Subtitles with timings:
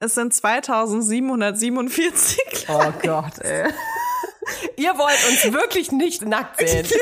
[0.00, 3.68] Es sind 2747 Oh Gott, ey.
[4.76, 6.86] Ihr wollt uns wirklich nicht nackt sehen.
[6.86, 6.92] Ich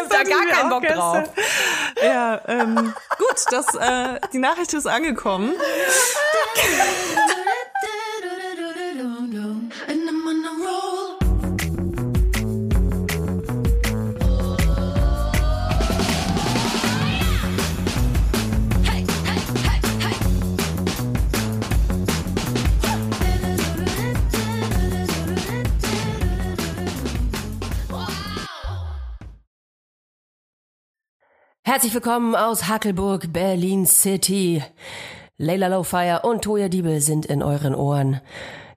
[0.00, 1.24] hab da gar keinen Bock drauf.
[2.02, 5.52] Ja, ähm, gut, das, äh, die Nachricht ist angekommen.
[31.68, 34.64] Herzlich willkommen aus Hackelburg, Berlin City.
[35.36, 38.22] Leila Lowfire und Toya Diebel sind in euren Ohren.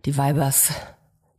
[0.03, 0.73] Die Weibers,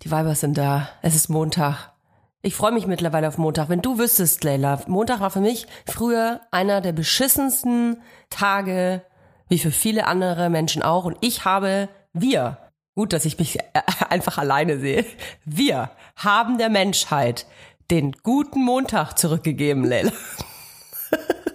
[0.02, 0.88] die Weibers sind da.
[1.02, 1.92] Es ist Montag.
[2.40, 3.68] Ich freue mich mittlerweile auf Montag.
[3.68, 8.00] Wenn du wüsstest, Leila, Montag war für mich früher einer der beschissensten
[8.30, 9.02] Tage,
[9.50, 11.04] wie für viele andere Menschen auch.
[11.04, 12.56] Und ich habe, wir,
[12.94, 13.58] gut, dass ich mich
[14.08, 15.04] einfach alleine sehe,
[15.44, 17.44] wir haben der Menschheit
[17.90, 20.12] den guten Montag zurückgegeben, Leila.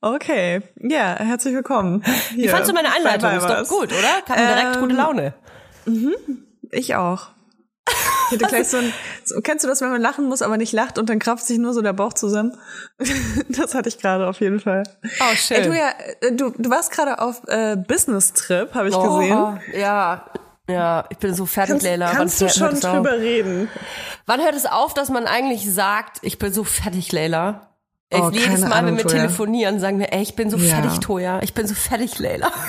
[0.00, 2.02] Okay, ja, herzlich willkommen.
[2.30, 3.30] Wie Hier fandst du meine Einleitung?
[3.32, 4.22] Ist doch gut, oder?
[4.24, 5.34] Kam direkt Ähm, gute Laune.
[6.70, 7.28] Ich auch.
[8.30, 8.92] Ich hätte gleich so ein,
[9.24, 11.58] so, kennst du das, wenn man lachen muss, aber nicht lacht und dann krampft sich
[11.58, 12.56] nur so der Bauch zusammen?
[13.48, 14.84] Das hatte ich gerade auf jeden Fall.
[15.20, 15.58] Oh, schön.
[15.58, 19.36] Ey, du, ja, äh, du, du warst gerade auf äh, Business-Trip, habe ich gesehen.
[19.36, 20.26] Oh, ja,
[20.68, 22.12] ja, ich bin so fertig, Kannst, Leila.
[22.12, 22.80] kannst du hört schon auf?
[22.80, 23.68] drüber reden?
[24.26, 27.68] Wann hört es auf, dass man eigentlich sagt, ich bin so fertig, Leila?
[28.10, 29.16] Ey, Oh, jedes Mal, Ahnung, wenn wir Toja.
[29.22, 30.76] telefonieren, sagen wir, ey, ich bin so Ja.
[30.76, 31.40] fertig, Toja.
[31.42, 32.50] Ich bin so fertig, Leila.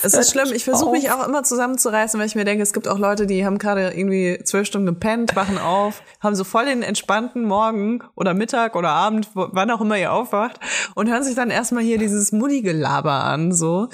[0.00, 0.52] Es ist schlimm.
[0.54, 3.44] Ich versuche mich auch immer zusammenzureißen, weil ich mir denke, es gibt auch Leute, die
[3.44, 8.32] haben gerade irgendwie zwölf Stunden gepennt, wachen auf, haben so voll den entspannten Morgen oder
[8.32, 10.60] Mittag oder Abend, wann auch immer ihr aufwacht
[10.94, 13.88] und hören sich dann erstmal hier dieses Mutti-Gelaber an, so.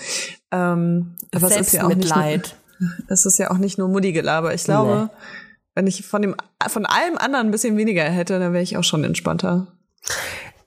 [0.50, 2.56] Ähm, aber es ist ja auch nicht nur, Selbstmitleid.
[3.08, 4.54] Es ist ja auch nicht nur Mutti-Gelaber.
[4.54, 5.10] Ich glaube,
[5.74, 6.36] wenn ich von dem,
[6.68, 9.66] von allem anderen ein bisschen weniger hätte, dann wäre ich auch schon entspannter.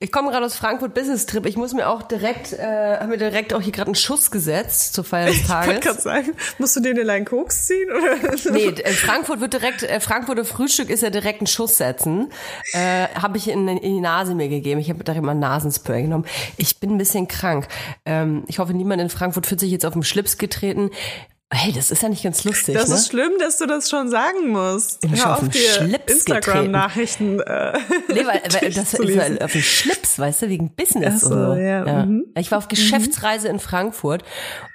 [0.00, 1.44] Ich komme gerade aus Frankfurt Business Trip.
[1.44, 4.94] Ich muss mir auch direkt, äh, haben mir direkt auch hier gerade einen Schuss gesetzt
[4.94, 5.80] zur Feier des Ich Tages.
[5.80, 7.88] gerade sagen, musst du dir den einen Koks ziehen?
[7.90, 8.16] Oder?
[8.52, 12.30] Nee, äh, Frankfurt wird direkt, äh, Frankfurter Frühstück ist ja direkt ein Schuss setzen.
[12.74, 14.80] Äh, habe ich in, in die Nase mir gegeben.
[14.80, 16.26] Ich habe direkt mal Nasenspray genommen.
[16.58, 17.66] Ich bin ein bisschen krank.
[18.04, 20.90] Ähm, ich hoffe, niemand in Frankfurt fühlt sich jetzt auf den Schlips getreten.
[21.50, 22.96] Hey, das ist ja nicht ganz lustig, Das ne?
[22.96, 25.00] ist schlimm, dass du das schon sagen musst.
[25.00, 27.72] bin schon Hör auf auf, den Instagram-Nachrichten äh,
[28.08, 31.32] Nee, weil, weil das ist ja auf den Schlips, weißt du, wegen Business so, und
[31.32, 31.54] so.
[31.54, 32.26] ja, mhm.
[32.36, 34.24] Ich war auf Geschäftsreise in Frankfurt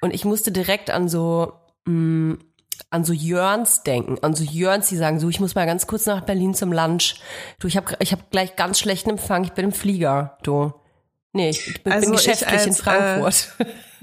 [0.01, 1.53] und ich musste direkt an so
[1.85, 2.38] mh,
[2.89, 6.07] an so Jörns denken, an so Jörns, die sagen so, ich muss mal ganz kurz
[6.07, 7.16] nach Berlin zum Lunch.
[7.59, 10.73] Du, ich habe ich hab gleich ganz schlechten Empfang, ich bin im Flieger, du.
[11.33, 13.56] Nee, ich bin, Also bin ich geschäftlich in als, äh, Frankfurt.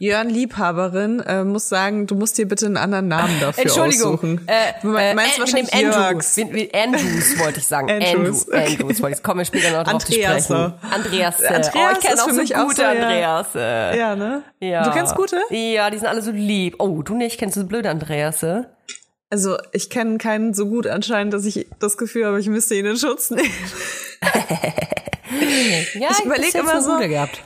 [0.03, 4.15] Jörn Liebhaberin äh, muss sagen, du musst dir bitte einen anderen Namen dafür Entschuldigung.
[4.15, 4.41] aussuchen.
[4.49, 5.93] Äh, du äh, meinst äh, wahrscheinlich mit dem.
[5.93, 6.37] Andrews.
[6.39, 7.91] Wie, wie Andrews wollte ich sagen.
[7.91, 8.77] Andrews, Andrew, okay.
[8.81, 9.23] Andrews wollte ich.
[9.23, 10.73] Kommen wir später noch drauf zu Andreas, sprechen.
[10.91, 11.43] Andreas.
[11.43, 12.89] Andreas oh, ich kenne auch für so mich auch gute so, ja.
[12.89, 13.47] Andreas.
[13.55, 14.43] Ja, ne?
[14.61, 14.85] Ja.
[14.85, 15.39] Du kennst gute?
[15.51, 16.77] Ja, die sind alle so lieb.
[16.79, 17.39] Oh, du nicht?
[17.39, 18.43] Kennst du so blöde Andreas?
[18.43, 18.63] äh?
[19.29, 22.87] Also ich kenne keinen so gut anscheinend, dass ich das Gefühl habe, ich müsste ihn
[22.87, 23.51] in Schutz nehmen.
[25.95, 27.43] Ja, Ich überleg bis jetzt immer so- Gute gehabt.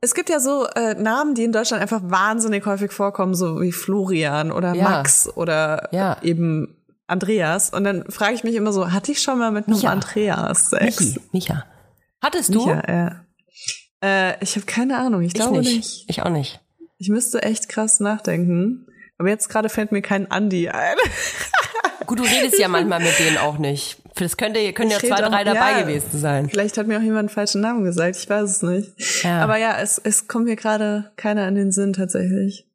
[0.00, 3.72] Es gibt ja so äh, Namen, die in Deutschland einfach wahnsinnig häufig vorkommen, so wie
[3.72, 4.84] Florian oder Ja.
[4.84, 6.18] Max oder Ja.
[6.22, 6.76] eben
[7.06, 7.70] Andreas.
[7.70, 9.90] Und dann frage ich mich immer so, hatte ich schon mal mit einem Micha.
[9.90, 11.00] Andreas Sex?
[11.00, 11.64] Michi, Micha.
[12.22, 12.66] Hattest du?
[12.66, 13.20] Micha, ja.
[14.02, 15.76] Äh, ich habe keine Ahnung, ich Ich glaube nicht.
[15.76, 16.04] nicht.
[16.08, 16.60] Ich auch nicht.
[16.98, 18.86] Ich müsste echt krass nachdenken.
[19.18, 20.96] Aber jetzt gerade fällt mir kein Andi ein.
[22.06, 23.96] Gut, du redest ja manchmal mit denen auch nicht.
[24.18, 25.82] Das könnte, können ja zwei, drei dabei ja.
[25.82, 26.48] gewesen sein.
[26.48, 29.22] Vielleicht hat mir auch jemand einen falschen Namen gesagt, ich weiß es nicht.
[29.24, 29.42] Ja.
[29.42, 32.66] Aber ja, es, es kommt mir gerade keiner in den Sinn tatsächlich.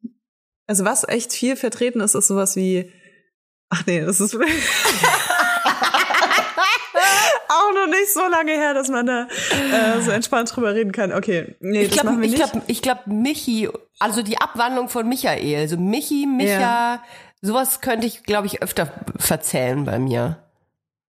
[0.67, 2.91] Also was echt viel vertreten ist, ist sowas wie,
[3.69, 4.35] ach nee, das ist
[7.49, 11.11] auch noch nicht so lange her, dass man da äh, so entspannt drüber reden kann.
[11.11, 13.69] Okay, nee, Ich glaube, ich glaube, ich glaube, Michi,
[13.99, 17.03] also die Abwandlung von Michael, also Michi, Micha, Ja.
[17.41, 20.37] sowas könnte ich, glaube ich, öfter verzählen bei mir.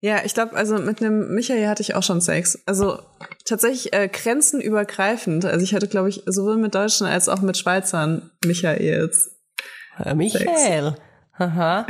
[0.00, 2.58] Ja, ich glaube, also mit einem Michael hatte ich auch schon Sex.
[2.66, 2.98] Also
[3.44, 5.44] tatsächlich äh, grenzenübergreifend.
[5.44, 9.30] Also ich hatte, glaube ich, sowohl mit Deutschen als auch mit Schweizern Michaels.
[9.98, 10.96] Äh, Michael.
[11.38, 11.86] Aha.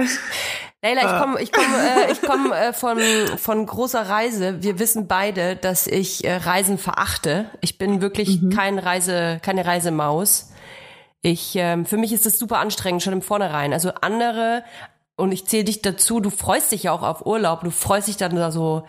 [0.83, 2.99] Leila, ich komme ich komm, äh, ich komm, äh, von,
[3.39, 4.63] von großer Reise.
[4.63, 7.51] Wir wissen beide, dass ich äh, Reisen verachte.
[7.61, 10.53] Ich bin wirklich kein Reise, keine Reisemaus.
[11.23, 13.73] Ich, ähm, für mich ist das super anstrengend, schon im Vornherein.
[13.73, 14.63] Also andere,
[15.17, 18.17] und ich zähle dich dazu, du freust dich ja auch auf Urlaub, du freust dich
[18.17, 18.87] dann da so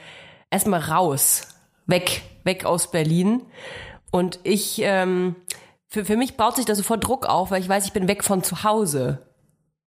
[0.49, 1.47] erstmal raus,
[1.85, 3.41] weg, weg aus Berlin.
[4.11, 5.35] Und ich ähm,
[5.87, 8.23] für, für mich baut sich da sofort Druck auf, weil ich weiß, ich bin weg
[8.23, 9.25] von zu Hause.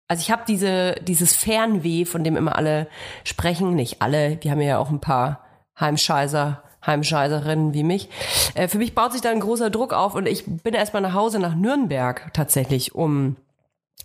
[0.08, 2.88] Also ich habe diese dieses Fernweh, von dem immer alle
[3.24, 5.42] sprechen, nicht alle, wir haben ja auch ein paar
[5.80, 8.10] Heimscheißer, Heimscheißerinnen wie mich.
[8.56, 11.14] Äh, für mich baut sich da ein großer Druck auf und ich bin erstmal nach
[11.14, 13.38] Hause nach Nürnberg tatsächlich, um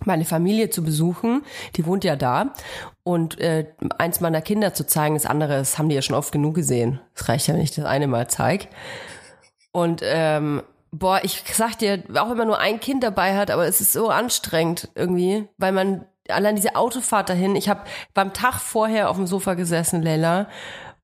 [0.05, 1.43] meine Familie zu besuchen.
[1.77, 2.55] Die wohnt ja da.
[3.03, 3.67] Und äh,
[3.99, 7.01] eins meiner Kinder zu zeigen, das andere, das haben die ja schon oft genug gesehen.
[7.15, 8.69] Es reicht ja, wenn ich das eine mal zeig.
[9.73, 13.67] Und ähm, boah, ich sag dir, auch wenn man nur ein Kind dabei hat, aber
[13.67, 17.83] es ist so anstrengend irgendwie, weil man allein diese Autofahrt dahin, ich habe
[18.15, 20.49] beim Tag vorher auf dem Sofa gesessen, Leila,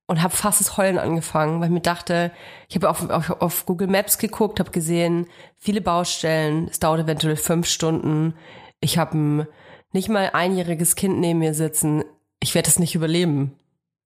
[0.06, 2.30] und habe fast das Heulen angefangen, weil ich mir dachte,
[2.68, 5.26] ich habe auf, auf, auf Google Maps geguckt, habe gesehen,
[5.58, 8.34] viele Baustellen, es dauert eventuell fünf Stunden,
[8.80, 9.46] ich habe ein
[9.92, 12.04] nicht mal einjähriges Kind neben mir sitzen,
[12.40, 13.58] ich werde es nicht überleben.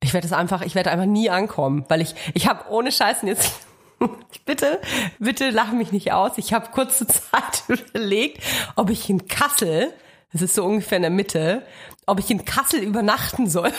[0.02, 3.28] Ich werde es einfach, ich werde einfach nie ankommen, weil ich, ich habe ohne Scheißen
[3.28, 3.52] jetzt,
[4.46, 4.80] bitte,
[5.18, 6.38] bitte lach mich nicht aus.
[6.38, 8.42] Ich habe kurze Zeit überlegt,
[8.76, 9.92] ob ich in Kassel,
[10.32, 11.66] das ist so ungefähr in der Mitte,
[12.06, 13.72] ob ich in Kassel übernachten soll.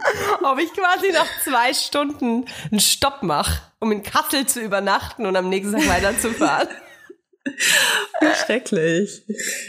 [0.42, 5.36] ob ich quasi nach zwei Stunden einen Stopp mache, um in Kassel zu übernachten und
[5.36, 6.68] am nächsten Tag weiterzufahren.
[8.44, 9.22] Schrecklich.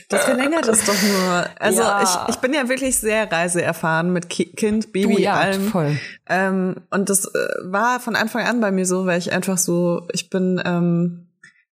[0.10, 1.46] Das verlängert es doch nur.
[1.60, 2.04] Also Ja.
[2.28, 5.68] ich, ich bin ja wirklich sehr reiseerfahren mit Ki Kind, Baby, Du, ja, allem.
[5.70, 5.98] voll.
[6.28, 7.30] Ähm, und das äh,
[7.64, 11.29] war von Anfang an bei mir so, weil ich einfach so, ich bin, ähm,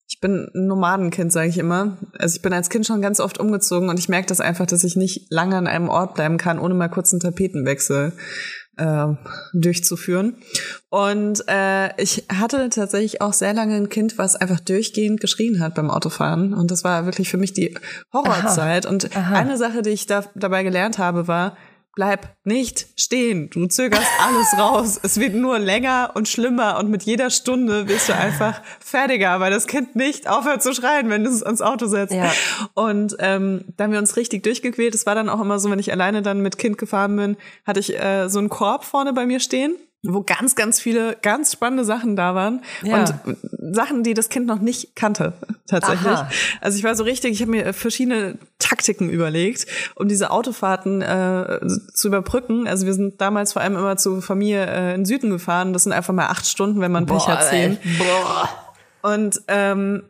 [0.06, 1.96] ich bin ein Nomadenkind, sage ich immer.
[2.18, 4.84] Also ich bin als Kind schon ganz oft umgezogen und ich merke das einfach, dass
[4.84, 8.12] ich nicht lange an einem Ort bleiben kann, ohne mal kurz einen Tapetenwechsel
[8.76, 9.06] äh,
[9.54, 10.36] durchzuführen.
[10.90, 15.74] Und äh, ich hatte tatsächlich auch sehr lange ein Kind, was einfach durchgehend geschrien hat
[15.74, 16.52] beim Autofahren.
[16.52, 17.76] Und das war wirklich für mich die
[18.12, 18.84] Horrorzeit.
[18.86, 21.56] Und eine Sache, die ich da, dabei gelernt habe, war,
[21.94, 23.50] bleib nicht stehen.
[23.50, 25.00] Du zögerst alles raus.
[25.02, 29.50] Es wird nur länger und schlimmer und mit jeder Stunde wirst du einfach fertiger, weil
[29.50, 32.14] das Kind nicht aufhört zu schreien, wenn du es ans Auto setzt.
[32.14, 32.32] Ja.
[32.74, 34.94] Und ähm, da haben wir uns richtig durchgequält.
[34.94, 37.80] Es war dann auch immer so, wenn ich alleine dann mit Kind gefahren bin, hatte
[37.80, 39.76] ich äh, so einen Korb vorne bei mir stehen
[40.06, 43.00] wo ganz, ganz viele ganz spannende Sachen da waren Ja.
[43.00, 43.14] und
[43.74, 45.32] Sachen, die das Kind noch nicht kannte,
[45.66, 46.06] tatsächlich.
[46.06, 46.28] Aha.
[46.60, 51.60] Also ich war so richtig, ich habe mir verschiedene Taktiken überlegt, um diese Autofahrten äh,
[51.94, 52.66] zu überbrücken.
[52.68, 55.72] Also wir sind damals vor allem immer zur Familie äh, in den Süden gefahren.
[55.72, 57.78] Das sind einfach mal acht Stunden, wenn man Pech hat, zehn.
[57.98, 58.48] Boah.
[59.02, 60.02] Und ähm,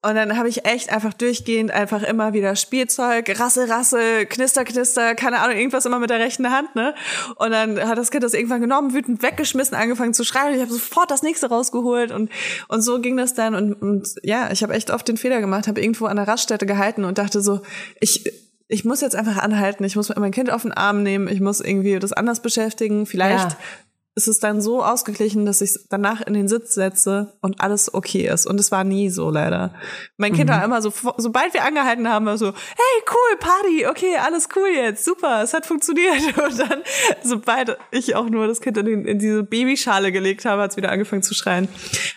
[0.00, 5.16] und dann habe ich echt einfach durchgehend einfach immer wieder Spielzeug, Rasse, Rasse, Knister, Knister,
[5.16, 6.94] keine Ahnung, irgendwas immer mit der rechten Hand, ne?
[7.34, 10.50] Und dann hat das Kind das irgendwann genommen, wütend weggeschmissen, angefangen zu schreien.
[10.50, 12.30] Und ich habe sofort das nächste rausgeholt und
[12.68, 13.56] und so ging das dann.
[13.56, 16.64] Und, und ja, ich habe echt oft den Fehler gemacht, habe irgendwo an der Raststätte
[16.64, 17.62] gehalten und dachte so,
[17.98, 18.32] ich
[18.68, 21.60] ich muss jetzt einfach anhalten, ich muss mein Kind auf den Arm nehmen, ich muss
[21.60, 23.06] irgendwie das anders beschäftigen.
[23.06, 23.56] Vielleicht Ja.
[24.18, 28.26] Ist es dann so ausgeglichen, dass ich danach in den Sitz setze und alles okay
[28.26, 28.46] ist.
[28.46, 29.72] Und es war nie so leider.
[30.16, 34.16] Mein Kind war immer so, sobald wir angehalten haben, war so, hey, cool, Party, okay,
[34.20, 36.36] alles cool jetzt, super, es hat funktioniert.
[36.36, 36.82] Und dann,
[37.22, 40.76] sobald ich auch nur das Kind in, den, in diese Babyschale gelegt habe, hat es
[40.76, 41.68] wieder angefangen zu schreien.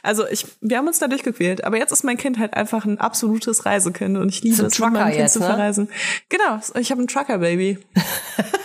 [0.01, 1.63] Also ich, wir haben uns da durchgequält.
[1.63, 4.79] Aber jetzt ist mein Kind halt einfach ein absolutes Reisekind und ich liebe So es,
[4.79, 5.45] mit meinem Trucker Kind jetzt, zu ne?
[5.45, 5.89] verreisen.
[6.29, 7.77] Genau, ich habe ein Trucker-Baby.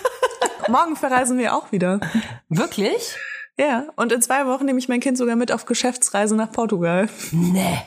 [0.68, 2.00] Morgen verreisen wir auch wieder.
[2.48, 3.16] Wirklich?
[3.58, 7.08] Ja, und in zwei Wochen nehme ich mein Kind sogar mit auf Geschäftsreise nach Portugal.
[7.32, 7.78] Nee.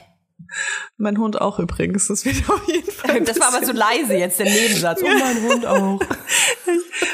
[0.98, 2.07] Mein Hund auch übrigens.
[2.07, 3.21] Das wird auf jeden Fall.
[3.21, 5.02] Das war aber so leise jetzt, der Nebensatz.
[5.04, 6.00] Oh, mein Hund auch.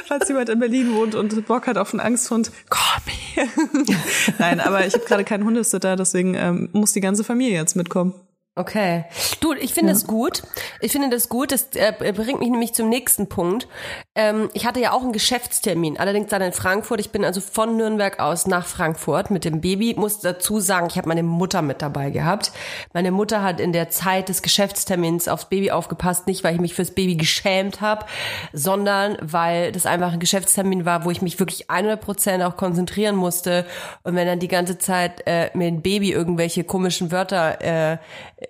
[0.06, 3.04] Falls jemand in Berlin wohnt und Bock hat auf einen Angsthund, komm
[3.34, 3.48] her.
[4.40, 8.14] Nein, aber ich habe gerade keinen Hundesitter, deswegen ähm, muss die ganze Familie jetzt mitkommen.
[8.58, 9.04] Okay.
[9.42, 10.42] Du, ich finde das gut.
[10.80, 11.52] Ich finde das gut.
[11.52, 13.68] Das äh, bringt mich nämlich zum nächsten Punkt.
[14.16, 17.02] Ähm, ich hatte ja auch einen Geschäftstermin, allerdings dann in Frankfurt.
[17.02, 19.96] Ich bin also von Nürnberg aus nach Frankfurt mit dem Baby.
[19.98, 22.54] Muss dazu sagen, ich habe meine Mutter mit dabei gehabt.
[22.94, 26.76] Meine Mutter hat in der Zeit des Geschäftstermins aufs Baby aufgepasst, nicht weil ich mich
[26.76, 28.06] fürs Baby geschämt habe,
[28.54, 33.18] sondern weil das einfach ein Geschäftstermin war, wo ich mich wirklich 100 Prozent auch konzentrieren
[33.18, 33.66] musste.
[34.04, 37.98] Und wenn dann die ganze Zeit äh, mir ein Baby irgendwelche komischen Wörter äh,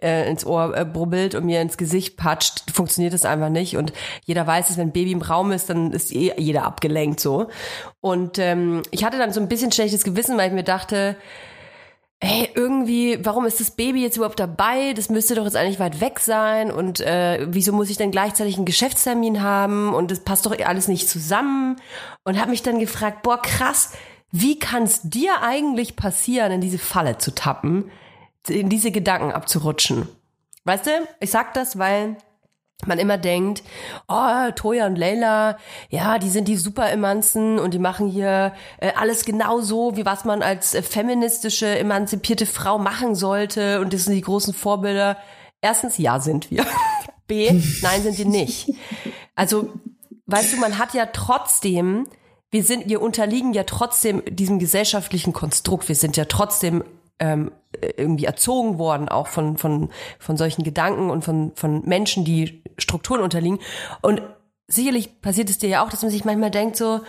[0.02, 3.78] äh, ins Ohr äh, brubbelt und mir ins Gesicht patscht, funktioniert das einfach nicht.
[3.78, 3.94] Und
[4.26, 7.48] jeder weiß es, wenn ein Baby im Raum ist, dann ist eh jeder abgelenkt so.
[8.02, 11.16] Und ähm, ich hatte dann so ein bisschen schlechtes Gewissen, weil ich mir dachte,
[12.22, 14.94] hey, irgendwie, warum ist das Baby jetzt überhaupt dabei?
[14.94, 16.72] Das müsste doch jetzt eigentlich weit weg sein.
[16.72, 19.94] Und äh, wieso muss ich dann gleichzeitig einen Geschäftstermin haben?
[19.94, 21.76] Und das passt doch alles nicht zusammen.
[22.24, 23.92] Und habe mich dann gefragt, boah, krass,
[24.32, 27.92] wie kann es dir eigentlich passieren, in diese Falle zu tappen,
[28.48, 30.08] in diese Gedanken abzurutschen?
[30.64, 32.18] Weißt du, ich sag das, weil
[32.86, 33.64] man immer denkt,
[34.08, 35.58] oh, Toya und Leila,
[35.90, 40.26] ja, die sind die super Emanzen und die machen hier äh, alles genauso, wie was
[40.26, 45.18] man als äh, feministische, emanzipierte Frau machen sollte und das sind die großen Vorbilder.
[45.62, 46.66] Erstens, ja, sind wir.
[47.28, 48.70] B, nein, sind wir nicht.
[49.36, 49.74] Also,
[50.28, 52.08] weißt du, man hat ja trotzdem,
[52.52, 55.88] wir sind, wir unterliegen ja trotzdem diesem gesellschaftlichen Konstrukt.
[55.88, 56.84] Wir sind ja trotzdem
[57.20, 57.52] ähm,
[57.98, 63.22] irgendwie erzogen worden, auch von, von, von solchen Gedanken und von, von Menschen, die Strukturen
[63.22, 63.60] unterliegen.
[64.02, 64.22] Und
[64.68, 67.02] sicherlich passiert es dir ja auch, dass man sich manchmal denkt so,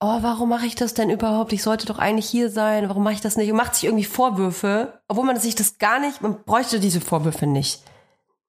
[0.00, 1.52] oh, warum mache ich das denn überhaupt?
[1.52, 2.88] Ich sollte doch eigentlich hier sein.
[2.88, 3.50] Warum mache ich das nicht?
[3.50, 7.46] Und macht sich irgendwie Vorwürfe, obwohl man sich das gar nicht, man bräuchte diese Vorwürfe
[7.46, 7.82] nicht.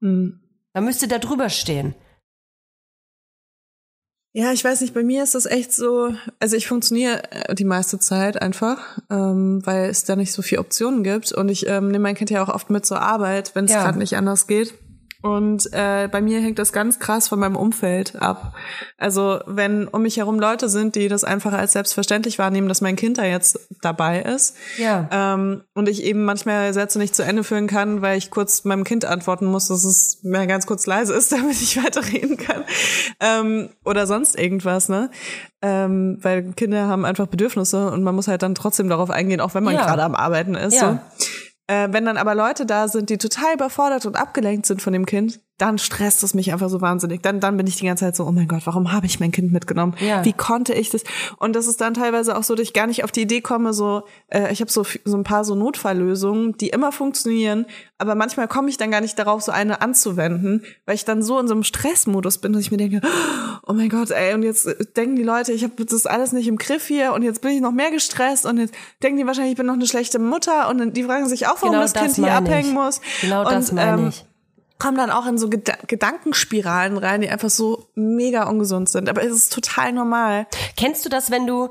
[0.02, 0.40] Hm.
[0.74, 1.96] Man müsste da drüber stehen.
[4.34, 7.63] Ja, ich weiß nicht, bei mir ist das echt so, also ich funktioniere äh, die
[7.63, 11.88] meiste Zeit einfach, ähm, weil es da nicht so viele Optionen gibt und ich ähm,
[11.88, 13.84] nehme mein Kind ja auch oft mit zur Arbeit, wenn es Ja.
[13.84, 14.74] gerade nicht anders geht.
[15.36, 18.53] Und äh, bei mir hängt das ganz krass von meinem Umfeld ab.
[18.98, 22.96] Also wenn um mich herum Leute sind, die das einfach als selbstverständlich wahrnehmen, dass mein
[22.96, 25.07] Kind da jetzt dabei ist, Ja.
[25.12, 28.84] ähm, und ich eben manchmal Sätze nicht zu Ende führen kann, weil ich kurz meinem
[28.84, 32.63] Kind antworten muss, dass es mir ganz kurz leise ist, damit ich weiterreden kann.
[33.19, 35.10] Ähm, oder sonst irgendwas, ne?
[35.62, 39.55] Ähm, weil Kinder haben einfach Bedürfnisse und man muss halt dann trotzdem darauf eingehen, auch
[39.55, 39.86] wenn man Ja.
[39.86, 40.75] gerade am Arbeiten ist.
[40.75, 41.01] Ja.
[41.17, 41.25] So.
[41.68, 45.06] Äh, wenn dann aber Leute da sind, die total überfordert und abgelenkt sind von dem
[45.06, 47.22] Kind, dann stresst es mich einfach so wahnsinnig.
[47.24, 49.32] Dann, dann bin ich die ganze Zeit so, oh mein Gott, warum habe ich mein
[49.32, 49.96] Kind mitgenommen?
[50.00, 50.24] Ja.
[50.24, 51.04] Wie konnte ich das?
[51.38, 53.74] Und das ist dann teilweise auch so, dass ich gar nicht auf die Idee komme,
[53.74, 57.66] so, äh, ich habe so, so ein paar so Notfalllösungen, die immer funktionieren,
[57.98, 61.40] aber manchmal komme ich dann gar nicht darauf, so eine anzuwenden, weil ich dann so
[61.40, 63.02] in so einem Stressmodus bin, dass ich mir denke,
[63.66, 66.48] oh mein Gott, ey, und jetzt äh, denken die Leute, ich habe das alles nicht
[66.48, 69.54] im Griff hier und jetzt bin ich noch mehr gestresst und jetzt denken die wahrscheinlich,
[69.54, 72.04] ich bin noch eine schlechte Mutter und die fragen sich auch, warum Genau das, das
[72.04, 72.32] Kind hier ich.
[72.32, 73.02] abhängen muss.
[73.22, 74.26] Genau und, das meine ähm, ich.
[74.79, 79.10] Kommen dann auch in so Geda Gedankenspiralen rein, die einfach so mega ungesund sind.
[79.10, 80.48] Aber es ist total normal.
[80.75, 81.69] Kennst du das, wenn du,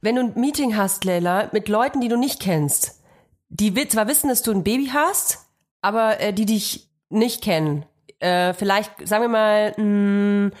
[0.00, 3.00] wenn du ein Meeting hast, Leila, mit Leuten, die du nicht kennst?
[3.48, 5.38] Die zwar wissen, dass du ein Baby hast,
[5.82, 7.84] aber äh, die dich nicht kennen.
[8.18, 10.52] Äh, vielleicht, sagen wir mal, mh,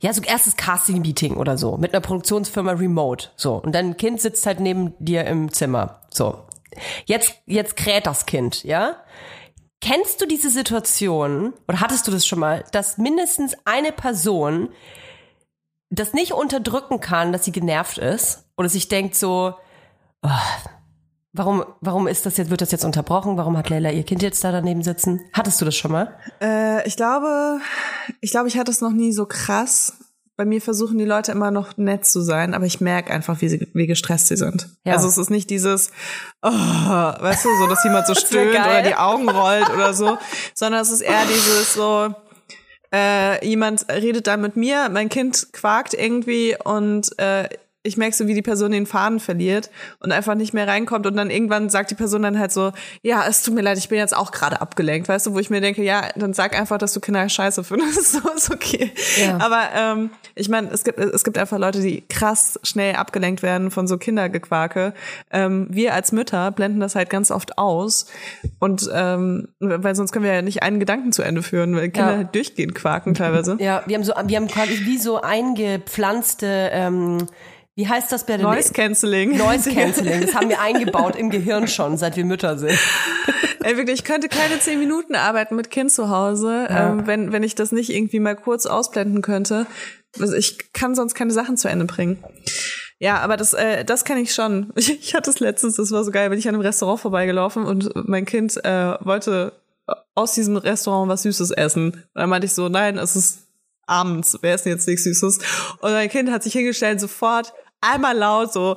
[0.00, 3.28] ja, so erstes Casting-Meeting oder so, mit einer Produktionsfirma remote.
[3.36, 3.54] So.
[3.54, 6.00] Und dein Kind sitzt halt neben dir im Zimmer.
[6.10, 6.44] So.
[7.06, 8.96] Jetzt, jetzt kräht das Kind, ja?
[9.84, 14.70] Kennst du diese Situation, oder hattest du das schon mal, dass mindestens eine Person
[15.90, 19.52] das nicht unterdrücken kann, dass sie genervt ist oder sich denkt so,
[20.22, 20.28] oh,
[21.34, 23.36] warum, warum ist das jetzt, wird das jetzt unterbrochen?
[23.36, 25.20] Warum hat Leila ihr Kind jetzt da daneben sitzen?
[25.34, 26.16] Hattest du das schon mal?
[26.40, 27.60] Äh, ich glaube,
[28.22, 29.98] ich glaube, ich hatte es noch nie so krass.
[30.36, 33.48] Bei mir versuchen die Leute immer noch nett zu sein, aber ich merke einfach, wie,
[33.48, 34.68] sie, wie gestresst sie sind.
[34.84, 34.94] Ja.
[34.94, 35.92] Also es ist nicht dieses,
[36.42, 40.18] oh, weißt du, so, dass jemand so stöhnt oder die Augen rollt oder so,
[40.54, 42.12] sondern es ist eher dieses so,
[42.92, 47.48] äh, jemand redet da mit mir, mein Kind quakt irgendwie und äh,
[47.86, 51.16] ich merke so, wie die Person den Faden verliert und einfach nicht mehr reinkommt und
[51.16, 52.72] dann irgendwann sagt die Person dann halt so,
[53.02, 55.50] ja, es tut mir leid, ich bin jetzt auch gerade abgelenkt, weißt du, wo ich
[55.50, 58.90] mir denke, ja, dann sag einfach, dass du Kinder scheiße findest, so ist okay.
[59.20, 59.38] Ja.
[59.38, 63.70] Aber ähm, ich meine, es gibt es gibt einfach Leute, die krass schnell abgelenkt werden
[63.70, 64.94] von so Kindergequake.
[65.30, 68.06] Ähm, wir als Mütter blenden das halt ganz oft aus
[68.60, 72.12] und ähm, weil sonst können wir ja nicht einen Gedanken zu Ende führen, weil Kinder
[72.12, 72.16] Ja.
[72.16, 73.58] halt durchgehend quaken teilweise.
[73.60, 77.26] Ja, wir haben so, wir haben quasi wie so eingepflanzte, ähm,
[77.76, 79.36] wie heißt das bei der Noise Cancelling.
[79.36, 80.20] Noise Cancelling.
[80.22, 82.78] Das haben wir eingebaut im Gehirn schon, seit wir Mütter sind.
[83.62, 86.90] Ey, wirklich, ich könnte keine zehn Minuten arbeiten mit Kind zu Hause, Ja.
[86.90, 89.66] ähm, wenn, wenn ich das nicht irgendwie mal kurz ausblenden könnte.
[90.20, 92.22] Also ich kann sonst keine Sachen zu Ende bringen.
[93.00, 94.72] Ja, aber das, äh, das kann ich schon.
[94.76, 97.64] Ich, ich hatte es letztens, das war so geil, bin ich an einem Restaurant vorbeigelaufen
[97.64, 99.52] und mein Kind äh, wollte
[100.14, 101.90] aus diesem Restaurant was Süßes essen.
[101.92, 103.40] Und dann meinte ich so, nein, es ist
[103.86, 105.38] abends, wer ist denn jetzt nichts Süßes?
[105.80, 107.52] Und mein Kind hat sich hingestellt, sofort
[107.92, 108.76] einmal laut so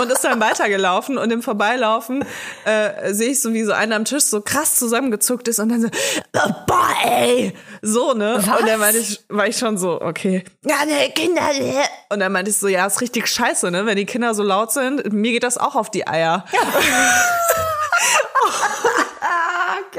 [0.00, 2.24] und ist dann weitergelaufen und im Vorbeilaufen
[2.64, 5.82] äh, sehe ich so, wie so einer am Tisch so krass zusammengezuckt ist und dann
[5.82, 8.36] so, oh, boah, ey, so, ne?
[8.38, 8.60] Was?
[8.60, 10.44] Und dann meinte ich, war ich schon so, okay.
[10.64, 11.82] Ja, ne, Kinder, ne.
[12.10, 13.86] Und dann meinte ich so, ja, ist richtig scheiße, ne?
[13.86, 16.44] Wenn die Kinder so laut sind, mir geht das auch auf die Eier.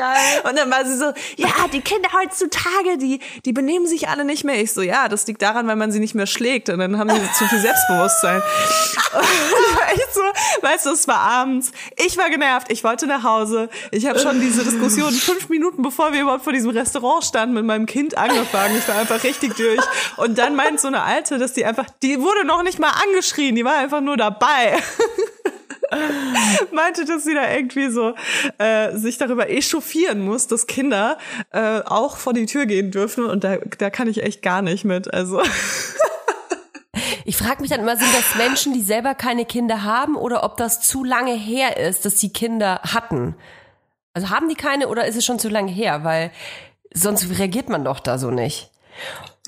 [0.02, 0.42] Geil.
[0.50, 4.44] Und dann war sie so, ja, die Kinder heutzutage, die, die benehmen sich alle nicht
[4.44, 4.60] mehr.
[4.60, 6.70] Ich so, ja, das liegt daran, weil man sie nicht mehr schlägt.
[6.70, 8.38] Und dann haben sie zu viel Selbstbewusstsein.
[9.14, 10.22] Und ich war echt so,
[10.64, 11.72] weißt du, es war abends.
[12.04, 12.72] Ich war genervt.
[12.72, 13.70] Ich wollte nach Hause.
[13.92, 17.66] Ich habe schon diese Diskussion fünf Minuten, bevor wir überhaupt vor diesem Restaurant standen, mit
[17.66, 18.76] meinem Kind angefangen.
[18.80, 19.82] Ich war einfach richtig durch.
[20.18, 23.54] Und dann meint so eine Alte, dass die einfach, die wurde noch nicht mal angeschrien.
[23.56, 24.82] Die war einfach nur dabei.
[26.72, 28.14] meinte, dass sie da irgendwie so
[28.58, 31.18] äh, sich darüber echauffieren muss, dass Kinder
[31.52, 34.86] äh, auch vor die Tür gehen dürfen und da, da kann ich echt gar nicht
[34.86, 35.14] mit.
[35.14, 35.42] Also
[37.26, 40.58] Ich frage mich dann immer, sind das Menschen, die selber keine Kinder haben oder ob
[40.58, 43.36] das zu lange her ist, dass sie Kinder hatten?
[44.14, 46.04] Also haben die keine oder ist es schon zu lange her?
[46.04, 46.32] Weil
[46.94, 48.72] sonst reagiert man doch da so nicht.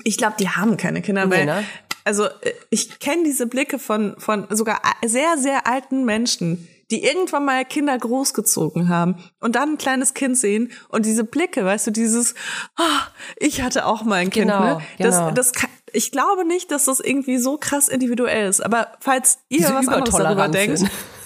[0.04, 1.64] ich glaube, die haben keine Kinder, Nee, weil ne?
[2.04, 7.44] Also äh, ich kenne diese Blicke von von sogar sehr sehr alten Menschen, die irgendwann
[7.44, 11.90] mal Kinder großgezogen haben und dann ein kleines Kind sehen und diese Blicke, weißt du,
[11.90, 12.34] dieses
[12.76, 14.80] ah, ich hatte auch mal ein Kind, Genau, ne?
[14.98, 15.30] Das genau.
[15.32, 19.58] das kann, ich glaube nicht, dass das irgendwie so krass individuell ist, aber falls ihr
[19.58, 20.84] Diese was anderes darüber denkt.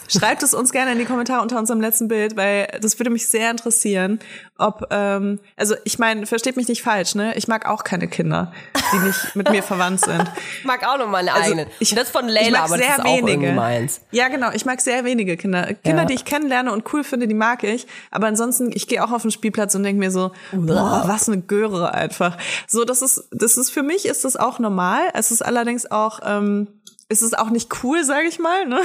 [0.09, 3.29] Schreibt es uns gerne in die Kommentare unter unserem letzten Bild, weil das würde mich
[3.29, 4.19] sehr interessieren,
[4.57, 7.37] ob, ähm, also ich meine, versteht mich nicht falsch, ne?
[7.37, 8.53] Ich mag auch keine Kinder,
[8.93, 10.25] die nicht mit mir verwandt sind.
[10.61, 11.67] Ich mag auch noch meine Also, eigenen.
[11.79, 13.53] ich- das von Leila, mag aber das sehr ist auch irgendwie wenige.
[13.53, 14.00] meins.
[14.11, 14.50] Ja, genau.
[14.53, 15.75] Ich mag sehr wenige Kinder.
[15.75, 16.05] Kinder, Ja.
[16.07, 17.87] die ich kennenlerne und cool finde, die mag ich.
[18.11, 21.41] Aber ansonsten, ich gehe auch auf den Spielplatz und denke mir so, boah, was eine
[21.43, 22.37] Göre einfach.
[22.67, 25.00] So, das ist, das ist für mich ist das auch normal.
[25.15, 26.69] Es ist allerdings auch, ähm,
[27.11, 28.67] es ist auch nicht cool, sage ich mal.
[28.67, 28.81] Ne?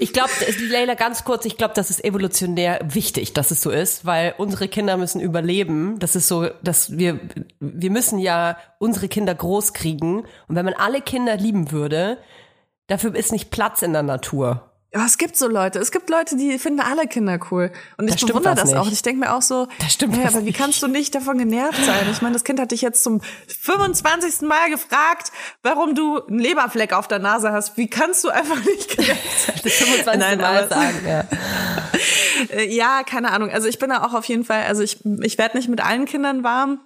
[0.00, 0.30] Ich glaube,
[0.68, 4.66] Leila, ganz kurz, ich glaube, das ist evolutionär wichtig, dass es so ist, weil unsere
[4.66, 5.98] Kinder müssen überleben.
[6.00, 7.20] Das ist so, dass wir,
[7.60, 10.24] wir müssen ja unsere Kinder groß kriegen.
[10.48, 12.18] Und wenn man alle Kinder lieben würde,
[12.88, 14.71] dafür ist nicht Platz in der Natur.
[14.94, 15.78] Ja, es gibt so Leute.
[15.78, 17.72] Es gibt Leute, die finden alle Kinder cool.
[17.96, 18.84] Und ich stimmt bewundere das auch.
[18.84, 18.92] nicht.
[18.92, 20.58] Ich denke mir auch so, Da stimmt hey, aber wie nicht.
[20.58, 22.06] kannst du nicht davon genervt sein?
[22.12, 23.22] Ich meine, das Kind hat dich jetzt zum
[23.60, 24.42] 25.
[24.42, 25.32] Mal gefragt,
[25.62, 27.78] warum du einen Leberfleck auf der Nase hast.
[27.78, 29.60] Wie kannst du einfach nicht genervt sein?
[29.64, 30.18] Das 25.
[30.20, 31.24] Nein, Mal sagen, ja.
[32.68, 33.50] Ja, keine Ahnung.
[33.50, 36.04] Also ich bin da auch auf jeden Fall, also ich, ich werde nicht mit allen
[36.04, 36.80] Kindern warm.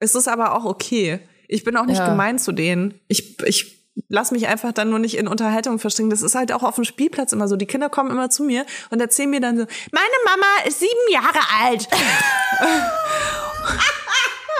[0.00, 1.20] Es ist aber auch okay.
[1.48, 2.08] Ich bin auch nicht Ja.
[2.08, 2.94] gemein zu denen.
[3.08, 6.10] Ich, ich lass mich einfach dann nur nicht in Unterhaltung verstricken.
[6.10, 7.56] Das ist halt auch auf dem Spielplatz immer so.
[7.56, 11.10] Die Kinder kommen immer zu mir und erzählen mir dann so, meine Mama ist sieben
[11.10, 11.88] Jahre alt.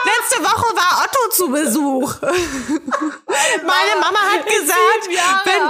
[0.04, 2.14] Letzte Woche war Otto zu Besuch.
[2.22, 5.08] Meine Mama hat gesagt,
[5.44, 5.62] wenn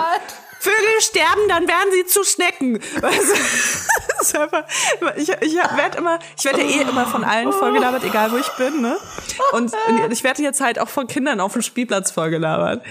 [0.59, 2.78] Vögel sterben, dann werden sie zu Schnecken.
[4.32, 4.62] Ist einfach,
[5.16, 8.48] ich ich werde immer, ich werde ja eh immer von allen vollgelabert, egal wo ich
[8.50, 8.96] bin, ne?
[9.52, 9.72] Und
[10.11, 12.85] ich werde jetzt halt auch von Kindern auf dem Spielplatz vollgelabert.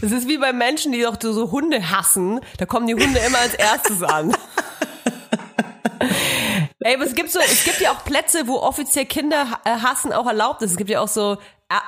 [0.00, 2.40] Das ist wie bei Menschen, die doch so, Hunde hassen.
[2.56, 4.34] Da kommen die Hunde immer als erstes an.
[6.82, 10.14] Ey, aber es gibt so, es gibt ja auch Plätze, wo offiziell Kinder äh, hassen
[10.14, 10.70] auch erlaubt ist.
[10.70, 11.36] Es gibt ja auch so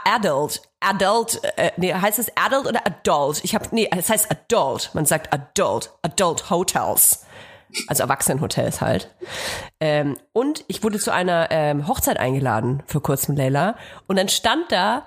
[0.05, 3.43] Adult, Adult, äh, nee, heißt es Adult oder Adult?
[3.43, 4.91] Ich habe, nee, es heißt Adult.
[4.93, 7.25] Man sagt Adult, Adult Hotels.
[7.87, 9.15] Also Erwachsenenhotels halt.
[9.81, 13.77] Ähm, und ich wurde zu einer ähm, Hochzeit eingeladen vor kurzem, Leila.
[14.07, 15.05] Und dann stand da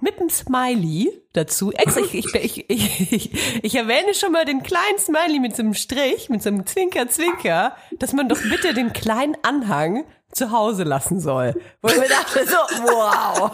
[0.00, 1.72] mit einem Smiley dazu.
[1.72, 6.28] Extra, ich, ich, ich, ich, erwähne schon mal den kleinen Smiley mit so einem Strich,
[6.28, 11.20] mit so einem Zwinker, Zwinker, dass man doch bitte den kleinen Anhang zu Hause lassen
[11.20, 11.54] soll.
[11.82, 13.52] Wo ich mir dachte so, wow,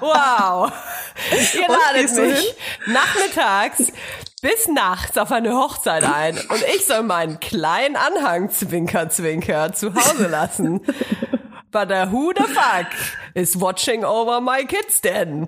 [0.00, 0.72] wow.
[1.54, 2.54] Ihr ladet mich
[2.86, 3.92] nachmittags
[4.42, 9.94] bis nachts auf eine Hochzeit ein und ich soll meinen kleinen Anhang Zwinker, Zwinker zu
[9.94, 10.82] Hause lassen.
[11.70, 12.88] But uh, who the fuck
[13.32, 15.46] is watching over my kids denn?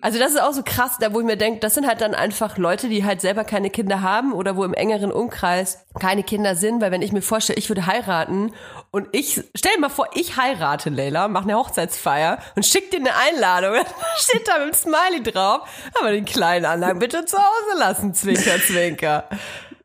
[0.00, 2.14] Also das ist auch so krass, da wo ich mir denke, das sind halt dann
[2.14, 6.56] einfach Leute, die halt selber keine Kinder haben oder wo im engeren Umkreis keine Kinder
[6.56, 8.50] sind, weil wenn ich mir vorstelle, ich würde heiraten
[8.94, 12.98] und ich, stell dir mal vor, ich heirate, Leila, mache eine Hochzeitsfeier und schick dir
[12.98, 13.84] eine Einladung,
[14.16, 18.56] steht da mit dem Smiley drauf, aber den kleinen Anhang bitte zu Hause lassen, Zwinker,
[18.64, 19.28] Zwinker.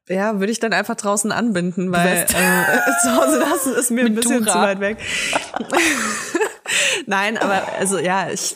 [0.08, 2.26] Ja, würde ich dann einfach draußen anbinden, weil äh,
[3.02, 4.54] zu Hause lassen ist mir ein bisschen Dura.
[4.54, 4.98] zu weit weg.
[7.08, 8.56] Nein, aber also ja, ich,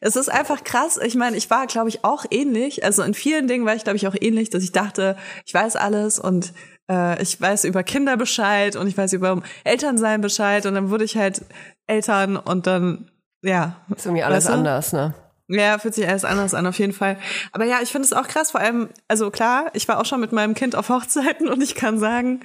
[0.00, 0.98] es ist einfach krass.
[1.02, 2.82] Ich meine, ich war, glaube ich, auch ähnlich.
[2.82, 5.76] Also in vielen Dingen war ich, glaube ich, auch ähnlich, dass ich dachte, ich weiß
[5.76, 6.54] alles und
[6.90, 11.04] äh, ich weiß über Kinder Bescheid und ich weiß über Elternsein Bescheid und dann wurde
[11.04, 11.44] ich halt
[11.86, 13.10] Eltern und dann
[13.42, 13.76] ja.
[13.94, 14.52] Ist irgendwie alles Weißt du?
[14.52, 15.14] anders, ne?
[15.48, 17.18] Ja, fühlt sich alles anders an, auf jeden Fall.
[17.50, 20.20] Aber ja, ich finde es auch krass, vor allem, also klar, ich war auch schon
[20.20, 22.40] mit meinem Kind auf Hochzeiten und ich kann sagen,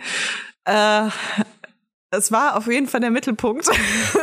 [0.65, 1.07] äh,
[2.11, 3.69] es war auf jeden Fall der Mittelpunkt.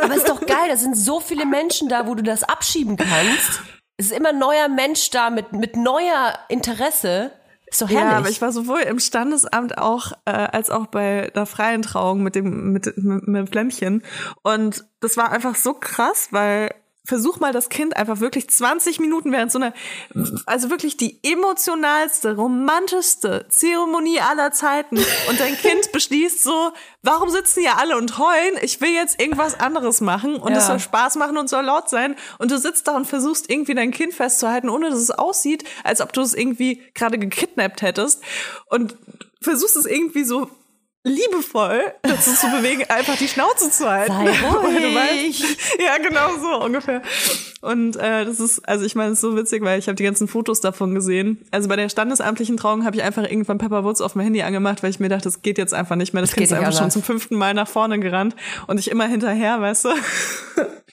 [0.01, 3.61] Aber ist doch geil, da sind so viele Menschen da, wo du das abschieben kannst.
[3.97, 7.31] Es ist immer ein neuer Mensch da mit, mit neuer Interesse.
[7.79, 8.11] Doch herrlich.
[8.11, 12.23] Ja, aber ich war sowohl im Standesamt auch äh, als auch bei der freien Trauung
[12.23, 14.03] mit dem mit, mit, mit dem Flämmchen
[14.43, 16.73] und das war einfach so krass, weil
[17.05, 19.73] versuch mal das Kind einfach wirklich 20 Minuten während so einer,
[20.45, 26.71] also wirklich die emotionalste, romantischste Zeremonie aller Zeiten und dein Kind beschließt so,
[27.03, 28.55] warum sitzen hier alle und heulen?
[28.61, 30.67] Ich will jetzt irgendwas anderes machen und es Ja.
[30.67, 33.91] soll Spaß machen und soll laut sein und du sitzt da und versuchst irgendwie dein
[33.91, 38.21] Kind festzuhalten, ohne dass es aussieht, als ob du es irgendwie gerade gekidnappt hättest
[38.67, 38.95] und
[39.41, 40.49] versuchst es irgendwie so
[41.05, 44.11] liebevoll dazu zu bewegen, einfach die Schnauze zu halten.
[44.11, 44.21] Sei
[45.23, 45.39] ruhig.
[45.79, 47.01] ja, genau so ungefähr.
[47.61, 50.03] Und äh, das ist, also ich meine, es ist so witzig, weil ich habe die
[50.03, 51.45] ganzen Fotos davon gesehen.
[51.51, 54.81] Also bei der standesamtlichen Trauung habe ich einfach irgendwann Pepper Woods auf mein Handy angemacht,
[54.83, 56.21] weil ich mir dachte, das geht jetzt einfach nicht mehr.
[56.21, 56.93] Das, Das Kind geht ist einfach schon anders.
[56.93, 58.35] zum fünften Mal nach vorne gerannt
[58.67, 59.89] und ich immer hinterher, weißt du.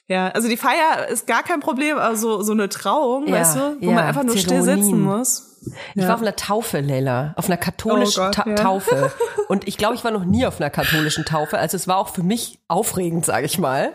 [0.09, 3.57] Ja, also die Feier ist gar kein Problem, aber so, so eine Trauung, Ja, weißt
[3.57, 5.01] du, wo ja, man einfach nur still sitzen Zeremonien.
[5.03, 5.49] muss.
[5.95, 7.35] Ich war auf einer Taufe, Leila.
[7.37, 8.55] Auf einer katholischen Oh Gott, Ta ja.
[8.57, 9.12] Taufe.
[9.49, 11.57] Und ich glaube, ich war noch nie auf einer katholischen Taufe.
[11.59, 13.93] Also es war auch für mich aufregend, sage ich mal.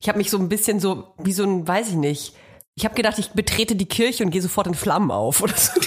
[0.00, 2.34] Ich habe mich so ein bisschen so, wie so ein, weiß ich nicht.
[2.76, 5.72] Ich habe gedacht, ich betrete die Kirche und gehe sofort in Flammen auf oder so.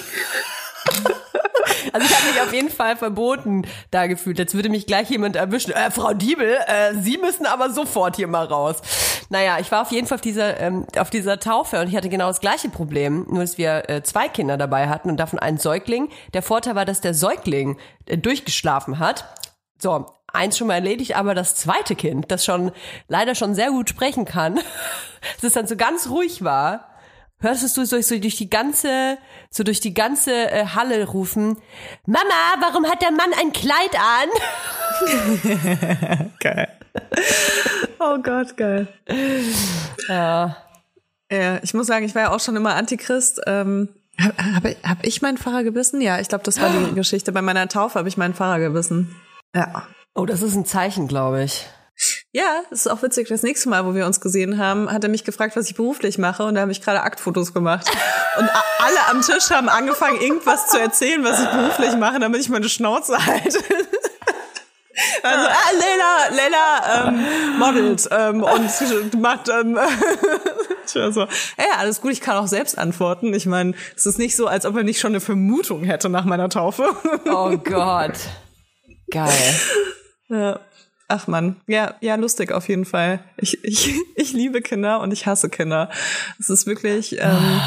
[1.93, 4.39] Also ich habe mich auf jeden Fall verboten da gefühlt.
[4.39, 5.71] Jetzt würde mich gleich jemand erwischen.
[5.71, 8.81] Äh, Frau Diebel, äh, Sie müssen aber sofort hier mal raus.
[9.29, 12.09] Naja, ich war auf jeden Fall auf dieser, ähm, auf dieser Taufe und ich hatte
[12.09, 15.57] genau das gleiche Problem, nur dass wir äh, zwei Kinder dabei hatten und davon einen
[15.57, 16.09] Säugling.
[16.33, 19.25] Der Vorteil war, dass der Säugling äh, durchgeschlafen hat.
[19.81, 22.71] So, eins schon mal erledigt, aber das zweite Kind, das schon
[23.07, 24.55] leider schon sehr gut sprechen kann,
[25.35, 26.88] dass es dann so ganz ruhig war,
[27.39, 29.17] hörtest du so, so durch die ganze,
[29.49, 31.57] so durch die ganze äh, Halle rufen,
[32.05, 32.19] Mama,
[32.61, 34.29] warum hat der Mann ein Kleid an?
[36.39, 36.67] Geil.
[37.99, 38.87] oh Gott, geil.
[40.07, 40.57] Ja.
[41.31, 43.39] Ja, ich muss sagen, ich war ja auch schon immer Antichrist.
[43.45, 46.01] Ähm, habe hab, ich- hab ich meinen Pfarrer gebissen?
[46.01, 47.31] Ja, ich glaube, das war die Geschichte.
[47.31, 49.15] Bei meiner Taufe habe ich meinen Pfarrer gebissen.
[49.55, 49.87] Ja.
[50.15, 51.67] Oh, das ist ein Zeichen, glaube ich.
[52.31, 53.27] Ja, das ist auch witzig.
[53.27, 56.19] Das nächste Mal, wo wir uns gesehen haben, hat er mich gefragt, was ich beruflich
[56.19, 56.43] mache.
[56.43, 57.89] Und da habe ich gerade Aktfotos gemacht.
[58.37, 62.49] Und alle am Tisch haben angefangen, irgendwas zu erzählen, was ich beruflich mache, damit ich
[62.49, 63.59] meine Schnauze halte.
[65.23, 69.79] Also, ah, Leila, Leila ähm, modelt ähm, und macht ähm,
[70.85, 73.33] ich war so, ja, alles gut, ich kann auch selbst antworten.
[73.33, 76.25] Ich meine, es ist nicht so, als ob er nicht schon eine Vermutung hätte nach
[76.25, 76.89] meiner Taufe.
[77.25, 78.17] Oh Gott.
[79.09, 79.55] Geil.
[80.27, 80.59] Ja.
[81.11, 83.19] Ach man, ja, ja, lustig auf jeden Fall.
[83.37, 85.89] Ich, ich, ich liebe Kinder und ich hasse Kinder.
[86.39, 87.17] Es ist wirklich.
[87.19, 87.59] Ähm,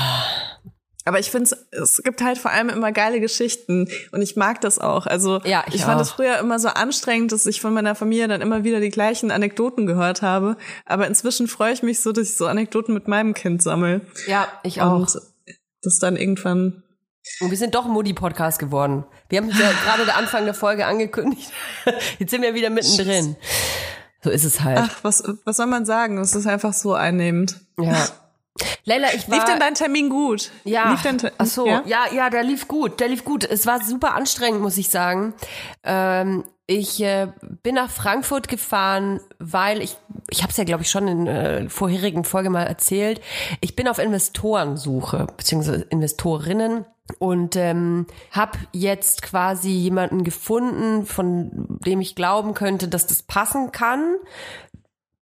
[1.05, 4.78] aber ich finde, es gibt halt vor allem immer geile Geschichten und ich mag das
[4.78, 5.07] auch.
[5.07, 6.02] Also Ja, ich fand auch.
[6.02, 9.33] es früher immer so anstrengend, dass ich von meiner Familie dann immer wieder die gleichen
[9.33, 10.57] Anekdoten gehört habe.
[10.87, 14.46] Aber inzwischen freue ich mich so, dass ich so Anekdoten mit meinem Kind sammle Ja,
[14.62, 15.00] ich auch.
[15.00, 15.20] und
[15.83, 16.85] das dann irgendwann.
[17.40, 19.05] Und wir sind doch ein Modi-Podcast geworden.
[19.33, 21.51] Wir haben ja gerade der Anfang der Folge angekündigt.
[22.18, 23.35] Jetzt sind wir wieder mittendrin.
[24.23, 24.79] So ist es halt.
[24.79, 26.18] Ach, was, was soll man sagen?
[26.18, 27.57] Es ist einfach so einnehmend.
[27.81, 28.09] Ja.
[28.85, 29.37] Leila, ich war...
[29.38, 30.51] Lief denn dein Termin gut?
[30.64, 30.90] Ja.
[30.90, 31.83] Lief dein Ter- Ach so, Ja?
[31.87, 32.05] ja?
[32.14, 33.45] ja, der lief gut, der lief gut.
[33.45, 35.33] Es war super anstrengend, muss ich sagen.
[35.83, 37.29] Ähm, ich äh,
[37.62, 39.97] bin nach Frankfurt gefahren, weil ich,
[40.29, 43.23] ich habe es ja, glaube ich, schon in äh, vorherigen Folge mal erzählt.
[43.62, 46.85] Ich bin auf Investorensuche, beziehungsweise Investorinnen
[47.19, 53.73] und ähm, habe jetzt quasi jemanden gefunden, von dem ich glauben könnte, dass das passen
[53.73, 54.17] kann.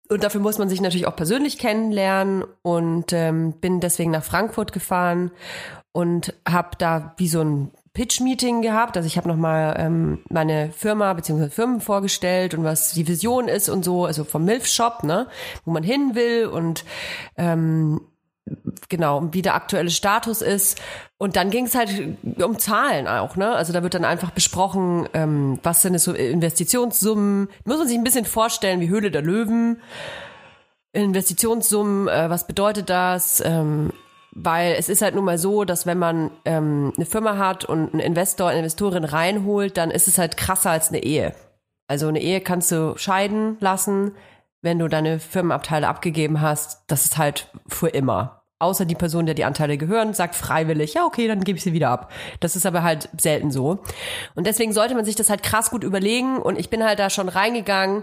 [0.09, 4.73] Und dafür muss man sich natürlich auch persönlich kennenlernen und ähm, bin deswegen nach Frankfurt
[4.73, 5.31] gefahren
[5.93, 8.97] und habe da wie so ein Pitch-Meeting gehabt.
[8.97, 11.51] Also ich habe nochmal ähm, meine Firma bzw.
[11.51, 15.27] Firmen vorgestellt und was die Vision ist und so, also vom Milf-Shop, ne,
[15.65, 16.85] wo man hin will und
[17.37, 18.01] ähm,
[18.89, 20.81] genau, wie der aktuelle Status ist.
[21.19, 21.91] Und dann ging es halt
[22.43, 23.53] um Zahlen auch, ne?
[23.55, 27.49] Also da wird dann einfach besprochen, ähm, was sind es so Investitionssummen.
[27.65, 29.81] Muss man sich ein bisschen vorstellen wie Höhle der Löwen.
[30.93, 33.43] Investitionssummen, äh, was bedeutet das?
[33.45, 33.93] Ähm,
[34.33, 37.93] weil es ist halt nun mal so, dass wenn man ähm, eine Firma hat und
[37.93, 41.35] einen Investor, eine Investorin reinholt, dann ist es halt krasser als eine Ehe.
[41.89, 44.15] Also eine Ehe kannst du scheiden lassen,
[44.61, 46.85] wenn du deine Firmenabteile abgegeben hast.
[46.87, 48.38] Das ist halt für immer.
[48.61, 51.73] Außer die Person, der die Anteile gehören, sagt freiwillig, ja, okay, dann gebe ich sie
[51.73, 52.11] wieder ab.
[52.41, 53.79] Das ist aber halt selten so.
[54.35, 56.39] Und deswegen sollte man sich das halt krass gut überlegen.
[56.39, 58.03] Und ich bin halt da schon reingegangen.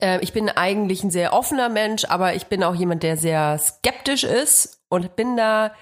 [0.00, 3.56] Äh, ich bin eigentlich ein sehr offener Mensch, aber ich bin auch jemand, der sehr
[3.58, 5.72] skeptisch ist und bin da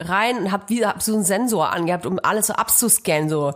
[0.00, 3.52] rein und hab wie hab so einen Sensor angehabt, um alles so abzuscannen, so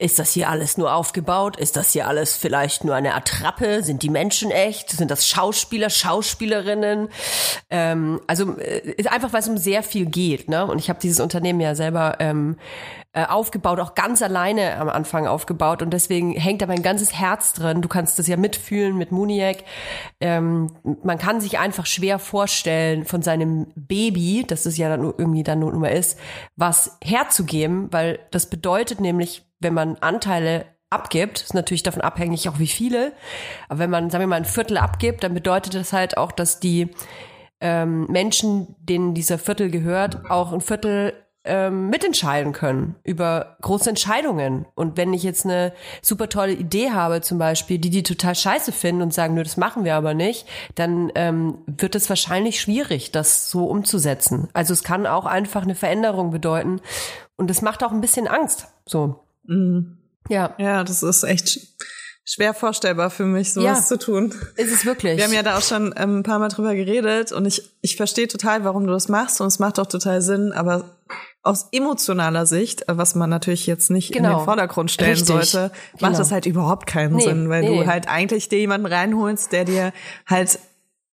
[0.00, 1.56] ist das hier alles nur aufgebaut?
[1.56, 3.82] Ist das hier alles vielleicht nur eine Attrappe?
[3.82, 4.90] Sind die Menschen echt?
[4.90, 7.08] Sind das Schauspieler, Schauspielerinnen?
[7.68, 10.48] Ähm, also äh, ist einfach, weil es um sehr viel geht.
[10.48, 10.64] Ne?
[10.64, 12.56] Und ich habe dieses Unternehmen ja selber ähm,
[13.12, 15.82] äh, aufgebaut, auch ganz alleine am Anfang aufgebaut.
[15.82, 17.82] Und deswegen hängt da mein ganzes Herz drin.
[17.82, 19.64] Du kannst das ja mitfühlen mit Muniac.
[20.20, 25.42] Ähm, man kann sich einfach schwer vorstellen, von seinem Baby, das es ja dann irgendwie
[25.42, 26.20] dann nur immer ist,
[26.54, 32.58] was herzugeben, weil das bedeutet nämlich, wenn man Anteile abgibt, ist natürlich davon abhängig auch
[32.58, 33.12] wie viele,
[33.68, 36.60] aber wenn man, sagen wir mal, ein Viertel abgibt, dann bedeutet das halt auch, dass
[36.60, 36.90] die
[37.60, 41.12] ähm, Menschen, denen dieser Viertel gehört, auch ein Viertel
[41.44, 44.66] ähm, mitentscheiden können über große Entscheidungen.
[44.74, 48.70] Und wenn ich jetzt eine super tolle Idee habe, zum Beispiel, die die total scheiße
[48.70, 53.12] finden und sagen, nö, das machen wir aber nicht, dann ähm, wird es wahrscheinlich schwierig,
[53.12, 54.48] das so umzusetzen.
[54.52, 56.80] Also es kann auch einfach eine Veränderung bedeuten.
[57.36, 58.68] Und das macht auch ein bisschen Angst.
[58.84, 59.20] So.
[60.28, 61.66] Ja, Ja, das ist echt sch-
[62.24, 63.84] schwer vorstellbar für mich, sowas Ja.
[63.86, 64.34] zu tun.
[64.56, 65.16] ist es wirklich.
[65.16, 67.96] Wir haben ja da auch schon ähm, ein paar Mal drüber geredet und ich, ich
[67.96, 70.96] verstehe total, warum du das machst und es macht auch total Sinn, aber
[71.42, 74.40] aus emotionaler Sicht, äh, was man natürlich jetzt nicht in Genau.
[74.40, 75.28] den Vordergrund stellen Richtig.
[75.28, 76.18] sollte, macht Genau.
[76.18, 77.78] das halt überhaupt keinen Nee, Sinn, weil nee.
[77.78, 79.92] du halt eigentlich dir jemanden reinholst, der dir
[80.26, 80.58] halt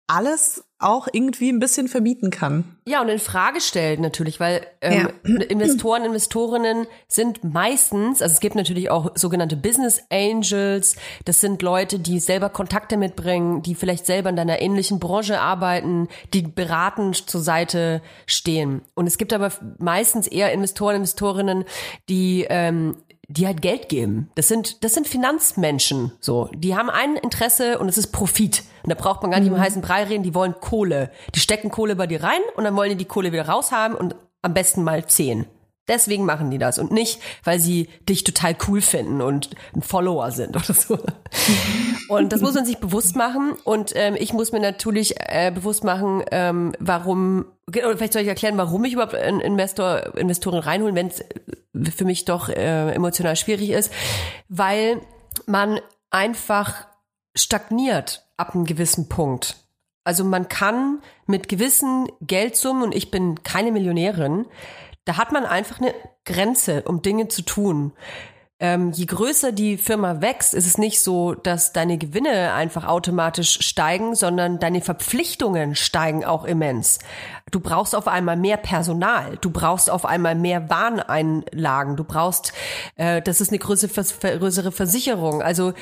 [0.08, 2.76] alles auch irgendwie ein bisschen verbieten kann.
[2.86, 5.10] Ja, und in Frage stellt natürlich, weil ähm,
[5.50, 12.00] Investoren, Investorinnen sind meistens, also es gibt natürlich auch sogenannte Business Angels, das sind Leute,
[12.00, 17.42] die selber Kontakte mitbringen, die vielleicht selber in deiner ähnlichen Branche arbeiten, die beratend zur
[17.42, 18.82] Seite stehen.
[18.96, 21.66] Und es gibt aber meistens eher Investoren, Investorinnen,
[22.10, 22.96] die ähm,
[23.32, 24.30] die halt Geld geben.
[24.36, 26.50] Das sind, das sind Finanzmenschen, so.
[26.54, 28.64] Die haben ein Interesse und es ist Profit.
[28.84, 31.12] Und da braucht man gar nicht im heißen Brei reden, die wollen Kohle.
[31.36, 34.16] Die stecken Kohle bei dir rein und dann wollen die die Kohle wieder raushaben und
[34.42, 35.46] am besten mal zehn.
[35.88, 40.32] Deswegen machen die das und nicht, weil sie dich total cool finden und ein Follower
[40.32, 41.00] sind oder so.
[42.08, 43.54] Und das muss man sich bewusst machen.
[43.64, 48.28] Und ähm, ich muss mir natürlich äh, bewusst machen, ähm, warum, oder vielleicht soll ich
[48.28, 51.24] erklären, warum ich überhaupt einen Investor, Investoren reinholen, wenn es
[51.96, 53.92] für mich doch äh, emotional schwierig ist,
[54.50, 55.02] weil
[55.46, 55.80] man
[56.12, 56.88] einfach
[57.34, 59.56] stagniert ab einem gewissen Punkt.
[60.04, 64.46] Also man kann mit gewissen Geldsummen, und ich bin keine Millionärin,
[65.12, 65.94] da hat man einfach eine
[66.24, 67.92] Grenze, um Dinge zu tun.
[68.62, 73.60] Ähm, je größer die Firma wächst, ist es nicht so, dass deine Gewinne einfach automatisch
[73.60, 77.00] steigen, sondern deine Verpflichtungen steigen auch immens.
[77.52, 82.54] Du brauchst auf einmal mehr Personal, du brauchst auf einmal mehr Wareneinlagen, du brauchst,
[82.96, 85.42] äh, das ist eine größere, größere Versicherung.
[85.42, 85.74] Also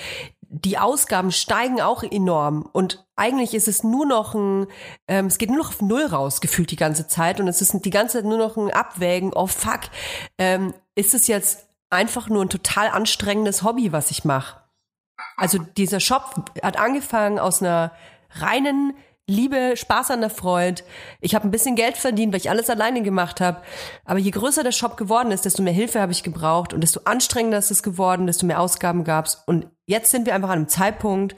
[0.51, 4.65] die Ausgaben steigen auch enorm und eigentlich ist es nur noch ein,
[5.07, 7.73] ähm, es geht nur noch auf Null raus, gefühlt die ganze Zeit und es ist
[7.85, 9.81] die ganze Zeit nur noch ein Abwägen, oh fuck,
[10.39, 14.59] ähm, ist es jetzt einfach nur ein total anstrengendes Hobby, was ich mache?
[15.37, 17.91] Also dieser Shop hat angefangen aus einer
[18.31, 18.95] reinen
[19.29, 20.81] Liebe, Spaß an der Freude.
[21.21, 23.61] Ich habe ein bisschen Geld verdient, weil ich alles alleine gemacht habe.
[24.03, 27.01] Aber je größer der Shop geworden ist, desto mehr Hilfe habe ich gebraucht und desto
[27.05, 29.41] anstrengender ist es geworden, desto mehr Ausgaben gab's.
[29.45, 31.35] Und jetzt sind wir einfach an einem Zeitpunkt,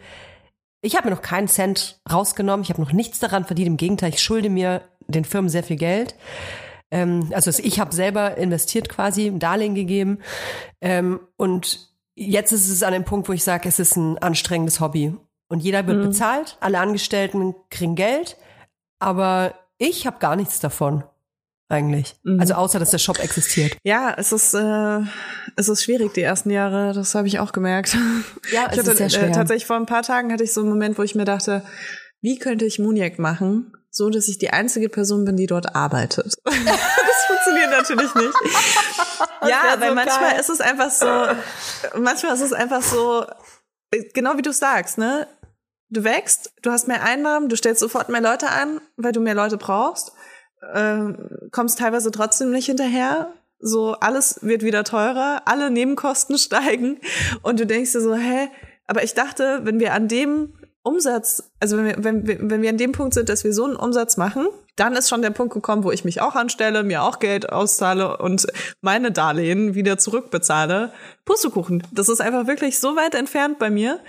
[0.81, 3.67] ich habe mir noch keinen Cent rausgenommen, ich habe noch nichts daran verdient.
[3.67, 6.15] Im Gegenteil, ich schulde mir den Firmen sehr viel Geld.
[6.89, 10.19] Ähm, also ich habe selber investiert quasi, ein Darlehen gegeben.
[10.81, 14.79] Ähm, und jetzt ist es an dem Punkt, wo ich sage, es ist ein anstrengendes
[14.79, 15.15] Hobby.
[15.51, 18.37] Und jeder wird bezahlt, alle Angestellten kriegen Geld,
[18.99, 21.03] aber ich habe gar nichts davon
[21.67, 22.15] eigentlich.
[22.39, 23.75] Also außer, dass der Shop existiert.
[23.83, 24.99] Ja, es ist, äh,
[25.57, 27.97] es ist schwierig, die ersten Jahre, das habe ich auch gemerkt.
[28.53, 29.27] Ja, ich es ist sehr schwer.
[29.27, 31.63] Äh, tatsächlich vor ein paar Tagen hatte ich so einen Moment, wo ich mir dachte,
[32.21, 36.37] wie könnte ich Muniac machen, so dass ich die einzige Person bin, die dort arbeitet.
[36.45, 38.33] das funktioniert natürlich nicht.
[39.49, 40.39] ja, weil so manchmal geil.
[40.39, 41.05] ist es einfach so,
[41.99, 43.25] manchmal ist es einfach so,
[44.13, 45.27] genau wie du sagst, ne?
[45.91, 49.35] Du wächst, du hast mehr Einnahmen, du stellst sofort mehr Leute an, weil du mehr
[49.35, 50.13] Leute brauchst,
[50.73, 53.33] ähm, kommst teilweise trotzdem nicht hinterher.
[53.59, 57.01] So, alles wird wieder teurer, alle Nebenkosten steigen
[57.43, 58.49] und du denkst dir so, hä,
[58.87, 62.69] aber ich dachte, wenn wir an dem Umsatz, also wenn wir, wenn wir, wenn wir
[62.69, 65.53] an dem Punkt sind, dass wir so einen Umsatz machen, dann ist schon der Punkt
[65.53, 68.47] gekommen, wo ich mich auch anstelle, mir auch Geld auszahle und
[68.79, 70.91] meine Darlehen wieder zurückbezahle.
[71.25, 71.83] Pustekuchen.
[71.91, 73.99] Das ist einfach wirklich so weit entfernt bei mir.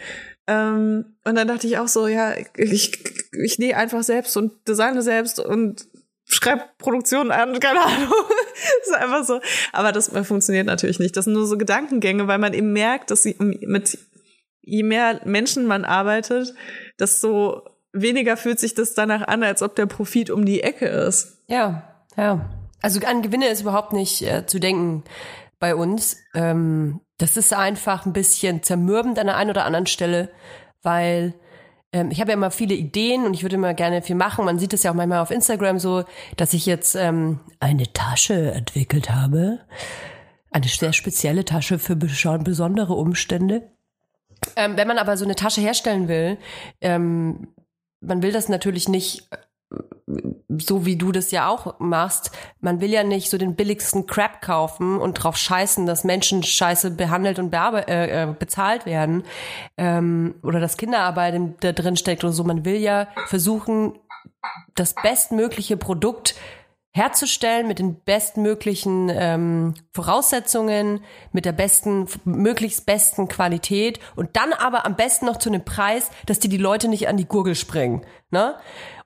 [0.47, 3.05] Ähm, und dann dachte ich auch so, ja, ich,
[3.45, 5.87] ich nähe einfach selbst und designe selbst und
[6.25, 8.13] schreibe Produktionen an, keine Ahnung.
[8.83, 9.41] ist einfach so.
[9.73, 11.17] Aber das funktioniert natürlich nicht.
[11.17, 13.99] Das sind nur so Gedankengänge, weil man eben merkt, dass sie mit
[14.63, 16.55] je mehr Menschen man arbeitet,
[16.99, 21.43] desto weniger fühlt sich das danach an, als ob der Profit um die Ecke ist.
[21.49, 22.49] Ja, ja.
[22.81, 25.05] Also an Gewinne ist überhaupt nicht äh, zu denken
[25.59, 26.17] bei uns.
[26.35, 30.29] Ähm, Das ist einfach ein bisschen zermürbend an der einen oder anderen Stelle,
[30.83, 31.35] weil
[31.93, 34.45] ähm, ich habe ja immer viele Ideen und ich würde immer gerne viel machen.
[34.45, 36.03] Man sieht es ja auch manchmal auf Instagram so,
[36.37, 39.61] dass ich jetzt ähm, eine Tasche entwickelt habe.
[40.51, 43.71] Eine sehr spezielle Tasche für besondere Umstände.
[44.57, 46.39] Ähm, wenn man aber so eine Tasche herstellen will,
[46.81, 47.55] ähm,
[48.01, 49.29] man will das natürlich nicht
[50.59, 54.41] so wie du das ja auch machst, man will ja nicht so den billigsten Crap
[54.43, 59.25] kaufen und drauf scheißen, dass Menschen scheiße behandelt und äh, äh, bezahlt werden
[59.77, 62.45] ähm, oder dass Kinderarbeit in- da drin steckt oder so.
[62.45, 63.99] Man will ja versuchen,
[64.75, 66.35] das bestmögliche Produkt
[66.95, 71.01] herzustellen mit den bestmöglichen ähm, Voraussetzungen,
[71.33, 76.11] mit der besten, möglichst besten Qualität und dann aber am besten noch zu einem Preis,
[76.27, 78.05] dass die die Leute nicht an die Gurgel springen.
[78.31, 78.57] Ne?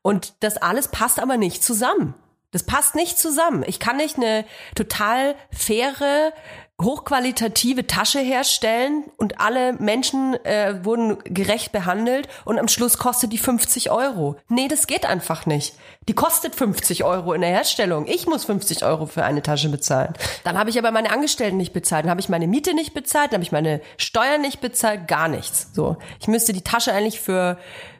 [0.06, 2.14] Und das alles passt aber nicht zusammen.
[2.52, 3.64] Das passt nicht zusammen.
[3.66, 4.44] Ich kann nicht eine
[4.76, 6.32] total faire,
[6.80, 13.38] hochqualitative Tasche herstellen und alle Menschen äh, wurden gerecht behandelt und am Schluss kostet die
[13.38, 14.36] 50 Euro.
[14.48, 15.74] Nee, das geht einfach nicht.
[16.08, 18.06] Die kostet 50 Euro in der Herstellung.
[18.06, 20.14] Ich muss 50 Euro für eine Tasche bezahlen.
[20.44, 23.32] Dann habe ich aber meine Angestellten nicht bezahlt, dann habe ich meine Miete nicht bezahlt,
[23.32, 25.70] dann habe ich meine Steuern nicht bezahlt, gar nichts.
[25.72, 27.58] So, ich müsste die Tasche eigentlich für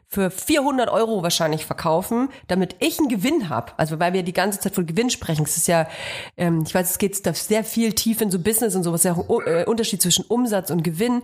[0.09, 3.73] für 400 Euro wahrscheinlich verkaufen, damit ich einen Gewinn habe.
[3.77, 5.45] Also weil wir die ganze Zeit von Gewinn sprechen.
[5.45, 5.89] Es ist ja,
[6.37, 9.17] ähm, ich weiß, es geht sehr viel tief in so Business und sowas, ja
[9.47, 11.23] äh, Unterschied zwischen Umsatz und Gewinn.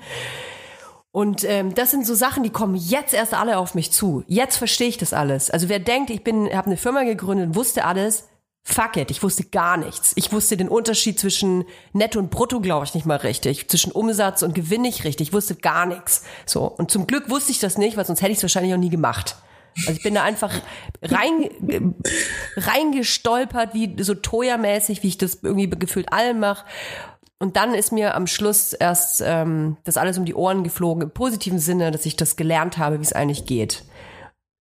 [1.12, 4.24] Und ähm, das sind so Sachen, die kommen jetzt erst alle auf mich zu.
[4.26, 5.50] Jetzt verstehe ich das alles.
[5.50, 8.28] Also wer denkt, ich bin, habe eine Firma gegründet wusste alles,
[8.62, 10.12] fuck it, ich wusste gar nichts.
[10.14, 13.68] Ich wusste den Unterschied zwischen Netto und Brutto, glaube ich, nicht mal richtig.
[13.68, 15.28] Zwischen Umsatz und Gewinn nicht richtig.
[15.28, 16.24] Ich wusste gar nichts.
[16.46, 18.78] So und zum Glück wusste ich das nicht, weil sonst hätte ich es wahrscheinlich auch
[18.78, 19.36] nie gemacht.
[19.86, 20.52] Also ich bin da einfach
[21.00, 21.94] rein
[22.56, 26.66] reingestolpert, wie so Toya-mäßig, wie ich das irgendwie gefühlt allen mache.
[27.38, 31.10] Und dann ist mir am Schluss erst ähm, das alles um die Ohren geflogen, im
[31.10, 33.82] positiven Sinne, dass ich das gelernt habe, wie es eigentlich geht.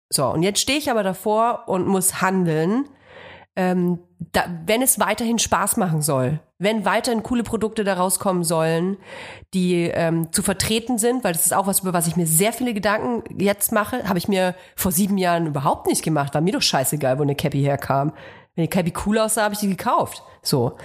[0.09, 2.85] So, und jetzt stehe ich aber davor und muss handeln,
[3.59, 3.99] ähm,
[4.31, 8.95] da, wenn es weiterhin Spaß machen soll, wenn weiterhin coole Produkte da rauskommen sollen,
[9.53, 12.53] die ähm, zu vertreten sind, weil das ist auch was, über was ich mir sehr
[12.53, 16.33] viele Gedanken jetzt mache, habe ich mir vor sieben Jahren überhaupt nicht gemacht.
[16.33, 18.13] War mir doch scheißegal, wo eine Cappy herkam.
[18.55, 20.23] Wenn die Cappy cool aussah, habe ich die gekauft.
[20.41, 20.77] So.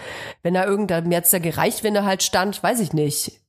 [0.43, 3.41] Wenn da irgendein, mir hat's da gereicht, wenn da halt stand, weiß ich nicht,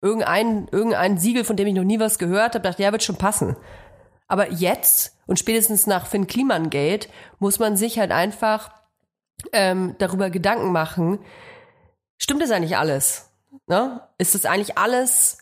[0.00, 3.16] irgendein, irgendein Siegel, von dem ich noch nie was gehört habe, dachte, ja, wird schon
[3.16, 3.56] passen.
[4.28, 8.70] Aber jetzt und spätestens nach Finn Kliman Gate muss man sich halt einfach
[9.52, 11.18] ähm, darüber Gedanken machen,
[12.18, 13.30] stimmt das eigentlich alles?
[13.66, 14.02] Ne?
[14.18, 15.38] Ist das eigentlich alles,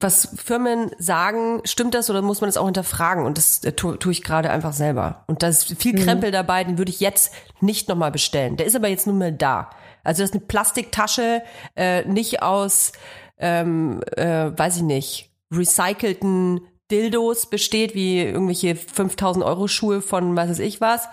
[0.00, 3.24] was Firmen sagen, stimmt das oder muss man das auch hinterfragen?
[3.24, 5.24] Und das äh, tu, tue ich gerade einfach selber.
[5.26, 8.56] Und da ist viel Krempel dabei, den würde ich jetzt nicht nochmal bestellen.
[8.56, 9.70] Der ist aber jetzt nun mal da.
[10.02, 11.42] Also das ist eine Plastiktasche,
[11.76, 12.92] äh, nicht aus,
[13.38, 20.50] ähm, äh, weiß ich nicht, recycelten Dildos besteht, wie irgendwelche 5000 Euro Schuhe von was
[20.50, 21.08] weiß ich was.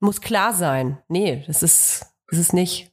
[0.00, 0.98] Muss klar sein.
[1.08, 2.90] Nee, das ist, das ist nicht.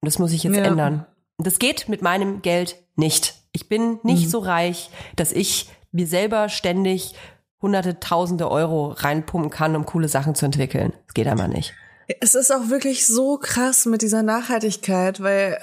[0.00, 0.64] Und das muss ich jetzt Ja.
[0.64, 1.06] ändern.
[1.36, 3.34] Und das geht mit meinem Geld nicht.
[3.52, 4.30] Ich bin nicht Mhm.
[4.30, 7.14] so reich, dass ich mir selber ständig
[7.62, 10.92] hunderte, tausende Euro reinpumpen kann, um coole Sachen zu entwickeln.
[11.06, 11.74] Das geht einmal nicht.
[12.20, 15.58] Es ist auch wirklich so krass mit dieser Nachhaltigkeit, weil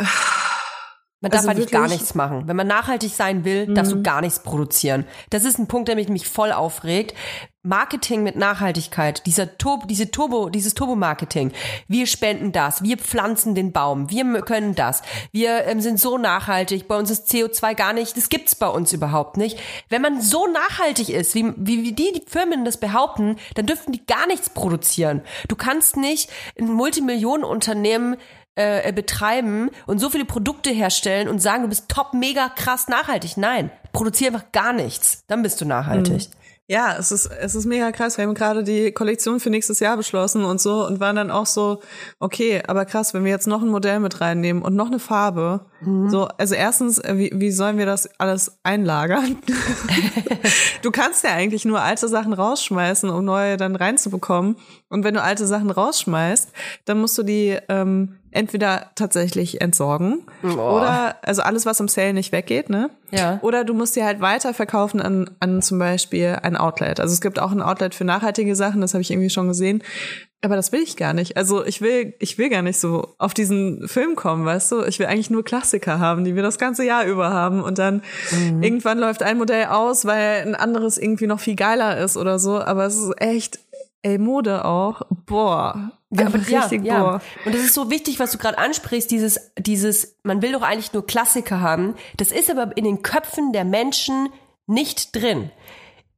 [1.20, 2.44] Man darf Also eigentlich gar nichts machen.
[2.48, 3.98] Wenn man nachhaltig sein will, darfst Mhm.
[3.98, 5.06] du gar nichts produzieren.
[5.32, 7.16] Das ist ein Punkt, der mich, mich voll aufregt.
[7.64, 11.52] Marketing mit Nachhaltigkeit, dieser Turbo, diese Turbo, dieses Turbo-Marketing.
[11.88, 15.02] Wir spenden das, wir pflanzen den Baum, wir können das,
[15.34, 18.94] wir ähm, sind so nachhaltig, bei uns ist CO2 gar nicht, das gibt's bei uns
[18.94, 19.60] überhaupt nicht.
[19.90, 23.92] Wenn man so nachhaltig ist, wie, wie, wie die, die Firmen das behaupten, dann dürften
[23.92, 25.22] die gar nichts produzieren.
[25.50, 28.16] Du kannst nicht ein Multimillionenunternehmen
[28.58, 33.38] äh, betreiben und so viele Produkte herstellen und sagen, du bist top, mega krass nachhaltig.
[33.38, 35.24] Nein, produziere einfach gar nichts.
[35.28, 36.30] Dann bist du nachhaltig.
[36.70, 38.18] Ja, es ist, es ist mega krass.
[38.18, 41.46] Wir haben gerade die Kollektion für nächstes Jahr beschlossen und so und waren dann auch
[41.46, 41.82] so,
[42.20, 45.66] okay, aber krass, wenn wir jetzt noch ein Modell mit reinnehmen und noch eine Farbe.
[46.10, 49.38] So, also erstens, äh, wie, wie sollen wir das alles einlagern?
[50.82, 54.58] du kannst ja eigentlich nur alte Sachen rausschmeißen, um neue dann reinzubekommen.
[54.90, 56.52] Und wenn du alte Sachen rausschmeißt,
[56.84, 62.32] dann musst du die ähm, entweder tatsächlich entsorgen oder also alles, was im Sale nicht
[62.32, 62.90] weggeht, ne?
[63.12, 63.40] Ja.
[63.42, 67.00] Oder du musst sie halt weiterverkaufen an, an zum Beispiel ein Outlet.
[67.00, 69.82] Also es gibt auch ein Outlet für nachhaltige Sachen, das habe ich irgendwie schon gesehen.
[70.44, 71.36] Aber das will ich gar nicht.
[71.36, 74.84] Also ich will, ich will gar nicht so auf diesen Film kommen, weißt du?
[74.84, 77.64] Ich will eigentlich nur Klassiker haben, die wir das ganze Jahr über haben.
[77.64, 78.04] Und dann
[78.62, 82.60] irgendwann läuft ein Modell aus, weil ein anderes irgendwie noch viel geiler ist oder so.
[82.60, 83.60] Aber es ist echt,
[84.04, 85.02] Ey, Mode auch.
[85.26, 85.92] Boah.
[86.10, 87.00] Ja, aber ja, richtig ja.
[87.02, 87.22] boah.
[87.46, 90.94] Und das ist so wichtig, was du gerade ansprichst, dieses, dieses, man will doch eigentlich
[90.94, 91.96] nur Klassiker haben.
[92.18, 94.30] Das ist aber in den Köpfen der Menschen
[94.68, 95.52] nicht drin.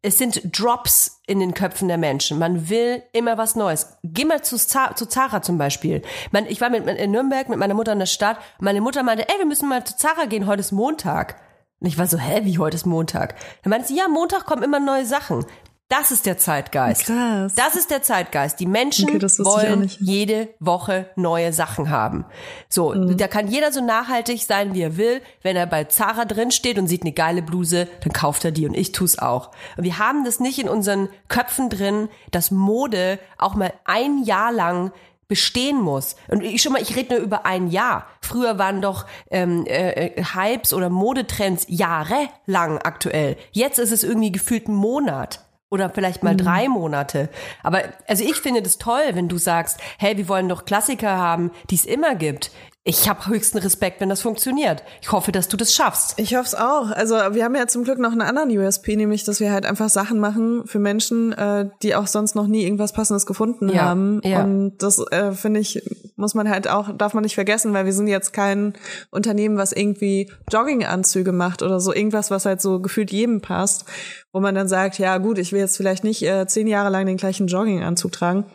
[0.02, 2.40] Es sind Drops in den Köpfen der Menschen.
[2.40, 3.98] Man will immer was Neues.
[4.04, 6.02] Geh mal zu, Za zu Zara zum Beispiel.
[6.32, 8.38] Man, ich war mit, in Nürnberg mit meiner Mutter in der Stadt.
[8.60, 11.42] Meine Mutter meinte, ey, wir müssen mal zu Zara gehen, heute ist Montag.
[11.82, 13.36] Und ich war so, hä, wie heute ist Montag?
[13.64, 15.46] Dann meinte sie, ja, Montag kommen immer neue Sachen.
[15.90, 17.08] Das ist der Zeitgeist.
[17.08, 17.56] Krass.
[17.56, 18.60] Das ist der Zeitgeist.
[18.60, 22.26] Die Menschen Okay, wollen jede Woche neue Sachen haben.
[22.70, 23.18] So, Mhm.
[23.18, 25.22] da kann jeder so nachhaltig sein, wie er will.
[25.42, 28.68] Wenn er bei Zara drin steht und sieht eine geile Bluse, dann kauft er die
[28.68, 29.50] und ich tu's auch.
[29.78, 34.52] Und wir haben das nicht in unseren Köpfen drin, dass Mode auch mal ein Jahr
[34.52, 34.92] lang
[35.28, 36.16] bestehen muss.
[36.28, 38.06] Und ich schon mal, ich rede nur über ein Jahr.
[38.22, 43.38] Früher waren doch ähm, äh, Hypes oder Modetrends jahrelang aktuell.
[43.52, 45.46] Jetzt ist es irgendwie gefühlt ein Monat.
[45.72, 47.30] Oder vielleicht mal drei Monate.
[47.62, 51.52] Aber also ich finde das toll, wenn du sagst, hey, wir wollen doch Klassiker haben,
[51.70, 52.52] die es immer gibt.
[52.90, 54.82] Ich habe höchsten Respekt, wenn das funktioniert.
[55.00, 56.16] Ich hoffe, dass du das schaffst.
[56.18, 56.90] Ich hoffe es auch.
[56.90, 59.90] Also wir haben ja zum Glück noch einen anderen USP, nämlich dass wir halt einfach
[59.90, 64.22] Sachen machen für Menschen, äh, die auch sonst noch nie irgendwas Passendes gefunden Ja, haben.
[64.24, 64.44] ja.
[64.44, 65.84] Und das äh, finde ich,
[66.16, 68.74] muss man halt auch, darf man nicht vergessen, weil wir sind jetzt kein
[69.12, 73.86] Unternehmen, was irgendwie Jogginganzüge macht oder so irgendwas, was halt so gefühlt jedem passt,
[74.34, 77.06] wo man dann sagt, ja gut, ich will jetzt vielleicht nicht äh, zehn Jahre lang
[77.06, 78.46] den gleichen Jogginganzug tragen.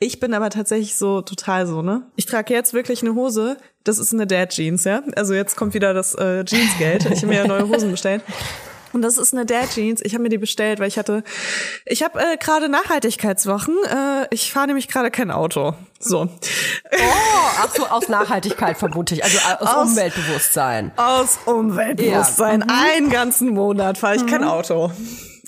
[0.00, 2.02] Ich bin aber tatsächlich so total so, ne?
[2.16, 5.02] Ich trage jetzt wirklich eine Hose, das ist eine Dad Jeans, ja?
[5.16, 7.06] Also jetzt kommt wieder das äh, Jeansgeld.
[7.10, 8.22] Ich habe mir ja neue Hosen bestellt.
[8.92, 10.00] Und das ist eine Dad Jeans.
[10.02, 11.24] Ich habe mir die bestellt, weil ich hatte,
[11.84, 13.74] ich habe äh, gerade Nachhaltigkeitswochen.
[13.88, 15.74] Äh, ich fahre nämlich gerade kein Auto.
[15.98, 16.96] So Oh,
[17.60, 20.92] ach so, aus Nachhaltigkeit vermute ich, also aus, Aus- Umweltbewusstsein.
[20.96, 22.60] aus Umweltbewusstsein.
[22.60, 22.66] Ja.
[22.66, 22.72] Mhm.
[22.94, 24.92] Einen ganzen Monat fahre ich kein Auto.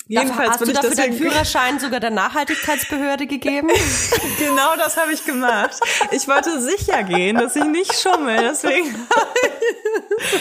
[0.09, 3.69] Jedenfalls Hast du dafür deinen deswegen Führerschein sogar der Nachhaltigkeitsbehörde gegeben?
[4.39, 5.81] genau das habe ich gemacht.
[6.13, 8.37] Ich wollte sicher gehen, dass ich nicht schummel.
[8.39, 8.95] Deswegen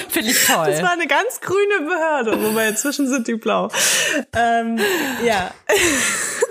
[0.10, 0.68] Finde ich toll.
[0.68, 3.70] Das war eine ganz grüne Behörde, wobei inzwischen sind die blau.
[4.34, 4.80] Ähm,
[5.24, 5.52] ja.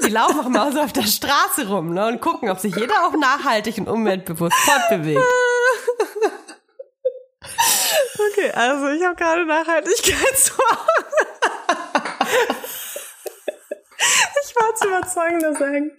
[0.04, 3.06] Die laufen auch mal so auf der Straße rum ne, und gucken, ob sich jeder
[3.06, 5.22] auch nachhaltig und umweltbewusst fortbewegt.
[8.32, 11.04] Okay, also ich habe gerade Nachhaltigkeitswochen.
[14.46, 15.90] Ich war zu überzeugender sagen.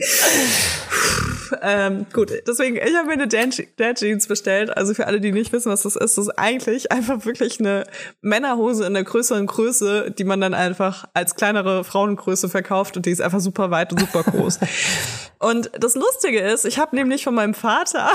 [1.62, 4.76] ähm, gut, deswegen, ich habe mir eine Dad Jeans bestellt.
[4.76, 7.86] Also für alle, die nicht wissen, was das ist, das ist eigentlich einfach wirklich eine
[8.22, 13.12] Männerhose in der größeren Größe, die man dann einfach als kleinere Frauengröße verkauft und die
[13.12, 14.60] ist einfach super weit und super groß.
[15.40, 18.10] und das Lustige ist, ich habe nämlich von meinem Vater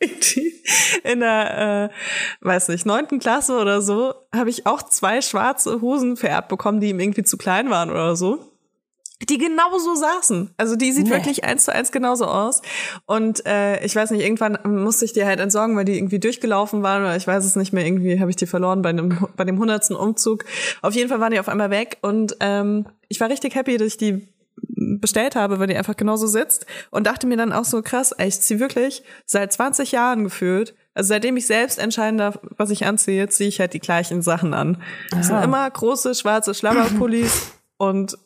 [1.04, 6.16] in der, äh, weiß nicht, neunten Klasse oder so, habe ich auch zwei schwarze Hosen
[6.16, 8.53] vererbt bekommen, die ihm irgendwie zu klein waren oder so
[9.26, 10.50] die genau so saßen.
[10.56, 11.12] Also die sieht Nee.
[11.12, 12.62] wirklich eins zu eins genauso aus.
[13.06, 16.82] Und äh, ich weiß nicht, irgendwann musste ich die halt entsorgen, weil die irgendwie durchgelaufen
[16.82, 19.44] waren oder ich weiß es nicht mehr, irgendwie habe ich die verloren bei dem, bei
[19.44, 20.44] dem hundertsten Umzug.
[20.82, 23.88] Auf jeden Fall waren die auf einmal weg und ähm, ich war richtig happy, dass
[23.88, 24.28] ich die
[24.76, 28.28] bestellt habe, weil die einfach genauso sitzt und dachte mir dann auch so krass, ey,
[28.28, 32.86] ich ziehe wirklich seit 20 Jahren gefühlt, also seitdem ich selbst entscheiden darf, was ich
[32.86, 34.80] anziehe, ziehe ich halt die gleichen Sachen an.
[35.10, 38.16] Das sind immer große schwarze Schlabberpullis und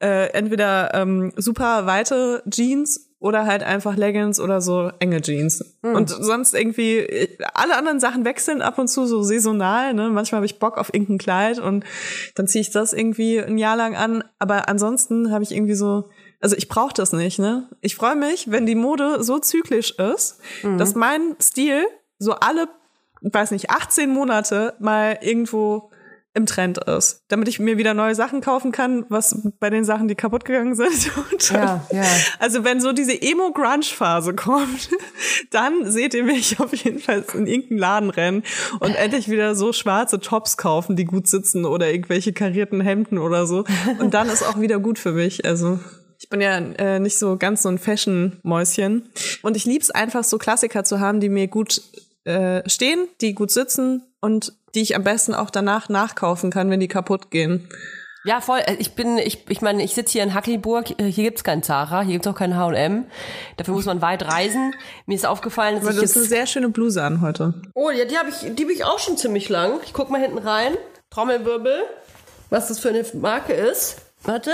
[0.00, 5.76] äh, entweder ähm, super weite Jeans oder halt einfach Leggings oder so enge Jeans.
[5.82, 9.94] Und sonst irgendwie, äh, alle anderen Sachen wechseln ab und zu so saisonal.
[9.94, 10.10] Ne?
[10.10, 11.84] Manchmal habe ich Bock auf irgendein Kleid und
[12.34, 14.22] dann ziehe ich das irgendwie ein Jahr lang an.
[14.38, 17.38] Aber ansonsten habe ich irgendwie so, also ich brauche das nicht.
[17.38, 17.68] Ne?
[17.80, 20.38] Ich freue mich, wenn die Mode so zyklisch ist,
[20.78, 21.84] dass mein Stil
[22.18, 22.68] so alle,
[23.22, 25.90] weiß nicht, 18 Monate mal irgendwo
[26.36, 30.06] im Trend ist, damit ich mir wieder neue Sachen kaufen kann, was bei den Sachen,
[30.06, 31.10] die kaputt gegangen sind.
[31.50, 32.04] Ja, ja.
[32.38, 34.90] Also wenn so diese Emo-Grunge-Phase kommt,
[35.50, 38.42] dann seht ihr mich auf jeden Fall in irgendeinen Laden rennen
[38.80, 43.46] und endlich wieder so schwarze Tops kaufen, die gut sitzen oder irgendwelche karierten Hemden oder
[43.46, 43.64] so.
[43.98, 45.44] Und dann ist auch wieder gut für mich.
[45.44, 45.78] Also
[46.18, 49.08] ich bin ja äh, nicht so ganz so ein Fashion-Mäuschen.
[49.42, 51.80] Und ich lieb's einfach, so Klassiker zu haben, die mir gut
[52.26, 56.80] äh, stehen, die gut sitzen und die ich am besten auch danach nachkaufen kann, wenn
[56.80, 57.68] die kaputt gehen.
[58.24, 58.58] Ja, voll.
[58.58, 60.88] Äh, Ich bin, ich, ich meine, ich sitze hier in Hackelburg.
[60.98, 63.06] Hier gibt's kein Zara, hier gibt's auch kein H&M.
[63.56, 64.74] Dafür muss man weit reisen.
[65.06, 67.54] Mir ist aufgefallen, dass Aber ich du hast eine sehr schöne Bluse an heute.
[67.74, 69.78] Oh, ja, die habe ich, die ich auch schon ziemlich lang.
[69.84, 70.76] Ich guck mal hinten rein.
[71.10, 71.84] Trommelwirbel.
[72.50, 73.98] Was das für eine Marke ist.
[74.24, 74.50] Warte.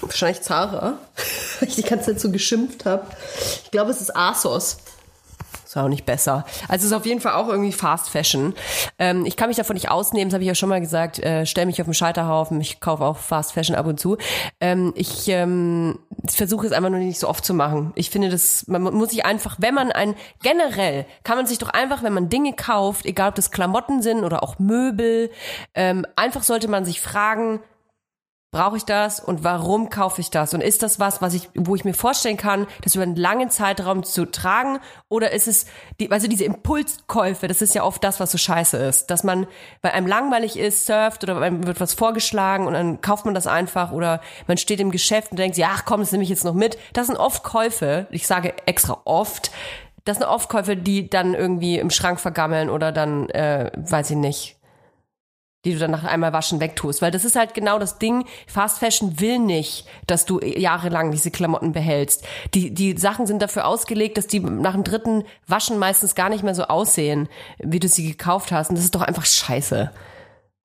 [0.00, 0.98] Wahrscheinlich Zara.
[1.60, 3.06] Weil ich die ganze Zeit so geschimpft habe.
[3.64, 4.76] Ich glaube, es ist Asos.
[5.76, 6.46] Ist auch nicht besser.
[6.68, 8.54] Also es ist auf jeden Fall auch irgendwie Fast Fashion.
[8.98, 11.18] Ähm, ich kann mich davon nicht ausnehmen, das habe ich ja schon mal gesagt.
[11.18, 12.58] Äh, stell mich auf den Scheiterhaufen.
[12.62, 14.16] Ich kaufe auch Fast Fashion ab und zu.
[14.58, 17.92] Ähm, ich ähm, versuche es einfach nur nicht so oft zu machen.
[17.94, 21.68] Ich finde, das man muss sich einfach, wenn man ein generell kann man sich doch
[21.68, 25.30] einfach, wenn man Dinge kauft, egal ob das Klamotten sind oder auch Möbel,
[25.74, 27.60] ähm, einfach sollte man sich fragen,
[28.56, 31.76] brauche ich das und warum kaufe ich das und ist das was, was ich, wo
[31.76, 34.78] ich mir vorstellen kann, das über einen langen Zeitraum zu tragen
[35.10, 35.66] oder ist es,
[36.00, 39.46] die, also diese Impulskäufe, das ist ja oft das, was so scheiße ist, dass man,
[39.82, 43.46] weil einem langweilig ist, surft oder einem wird was vorgeschlagen und dann kauft man das
[43.46, 46.44] einfach oder man steht im Geschäft und denkt, ja, ach komm, das nehme ich jetzt
[46.44, 46.78] noch mit.
[46.94, 49.50] Das sind oft Käufe, ich sage extra oft,
[50.06, 54.16] das sind oft Käufe, die dann irgendwie im Schrank vergammeln oder dann, äh, weiß ich
[54.16, 54.55] nicht,
[55.66, 57.02] die du dann nach einmal waschen wegtust.
[57.02, 58.24] Weil das ist halt genau das Ding.
[58.46, 62.24] Fast Fashion will nicht, dass du jahrelang diese Klamotten behältst.
[62.54, 66.44] Die, die Sachen sind dafür ausgelegt, dass die nach dem dritten Waschen meistens gar nicht
[66.44, 68.70] mehr so aussehen, wie du sie gekauft hast.
[68.70, 69.90] Und das ist doch einfach scheiße.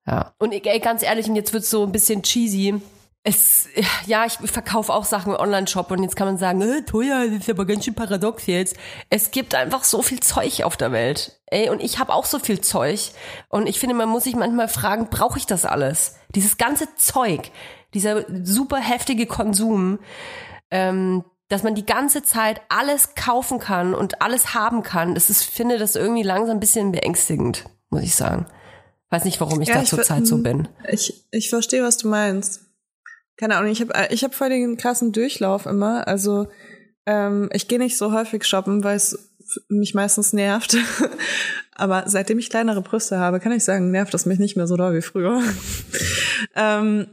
[0.06, 0.34] Ja.
[0.38, 2.80] Und ey, ganz ehrlich, und jetzt wird's so ein bisschen cheesy.
[3.24, 3.68] Es,
[4.06, 7.42] ja, ich verkaufe auch Sachen im Online-Shop und jetzt kann man sagen, äh, teuer, das
[7.42, 8.76] ist aber ganz schön paradox jetzt.
[9.10, 11.40] Es gibt einfach so viel Zeug auf der Welt.
[11.46, 13.12] Ey, und ich habe auch so viel Zeug.
[13.48, 16.16] Und ich finde, man muss sich manchmal fragen, brauche ich das alles?
[16.34, 17.52] Dieses ganze Zeug,
[17.94, 20.00] dieser super heftige Konsum,
[20.72, 25.44] ähm, dass man die ganze Zeit alles kaufen kann und alles haben kann, das ist,
[25.44, 28.46] finde das irgendwie langsam ein bisschen beängstigend, muss ich sagen.
[29.10, 30.66] Weiß nicht, warum ich Ja, da zurzeit so bin.
[30.90, 32.71] Ich, ich verstehe, was du meinst.
[33.42, 36.06] Keine Ahnung, ich habe ich hab voll den krassen Durchlauf immer.
[36.06, 36.46] Also
[37.06, 39.32] ähm, ich gehe nicht so häufig shoppen, weil es
[39.68, 40.76] mich meistens nervt.
[41.74, 44.76] Aber seitdem ich kleinere Brüste habe, kann ich sagen, nervt es mich nicht mehr so
[44.76, 45.42] doll wie früher.
[46.54, 47.08] ähm,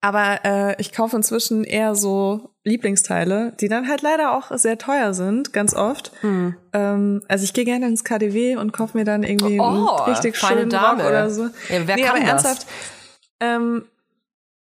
[0.00, 5.12] aber äh, ich kaufe inzwischen eher so Lieblingsteile, die dann halt leider auch sehr teuer
[5.12, 6.12] sind, ganz oft.
[6.22, 6.56] Hm.
[6.72, 10.38] Ähm, also ich gehe gerne ins KDW und kaufe mir dann irgendwie Oh, einen richtig
[10.38, 11.02] schönen Dame.
[11.02, 11.42] Rock oder so.
[11.68, 12.44] Ja, wer nee, kann aber das?
[12.44, 12.66] ernsthaft.
[13.40, 13.84] Ähm,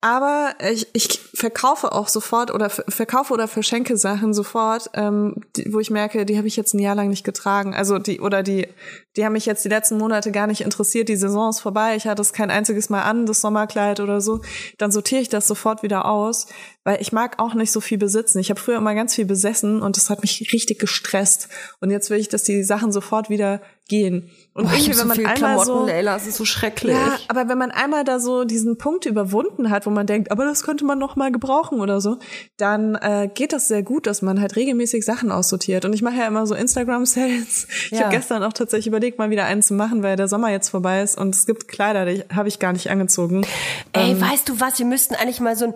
[0.01, 5.71] aber ich, ich verkaufe auch sofort oder ver- verkaufe oder verschenke Sachen sofort, ähm, die,
[5.71, 7.75] wo ich merke, die habe ich jetzt ein Jahr lang nicht getragen.
[7.75, 8.67] Also die oder die,
[9.15, 11.07] die haben mich jetzt die letzten Monate gar nicht interessiert.
[11.07, 11.95] Die Saison ist vorbei.
[11.95, 14.41] Ich hatte es kein einziges Mal an, das Sommerkleid oder so.
[14.79, 16.47] Dann sortiere ich das sofort wieder aus,
[16.83, 18.39] weil ich mag auch nicht so viel besitzen.
[18.39, 21.47] Ich habe früher immer ganz viel besessen und das hat mich richtig gestresst.
[21.79, 24.29] Und jetzt will ich, dass die Sachen sofort wieder gehen.
[24.53, 26.45] Und Boah, ich irgendwie, hab so wenn man einmal Klamotten, so Leila, es ist so
[26.45, 26.93] schrecklich.
[26.95, 30.45] ja, aber wenn man einmal da so diesen Punkt überwunden hat, wo man denkt, aber
[30.45, 32.17] das könnte man noch mal gebrauchen oder so,
[32.57, 35.83] dann äh, geht das sehr gut, dass man halt regelmäßig Sachen aussortiert.
[35.85, 37.67] Und ich mache ja immer so Instagram-Sales.
[37.85, 38.05] Ich Ja.
[38.05, 41.01] habe gestern auch tatsächlich überlegt, mal wieder einen zu machen, weil der Sommer jetzt vorbei
[41.01, 43.45] ist und es gibt Kleider, die habe ich gar nicht angezogen.
[43.93, 44.79] Ey, Ähm, weißt du was?
[44.79, 45.73] Wir müssten eigentlich mal so ein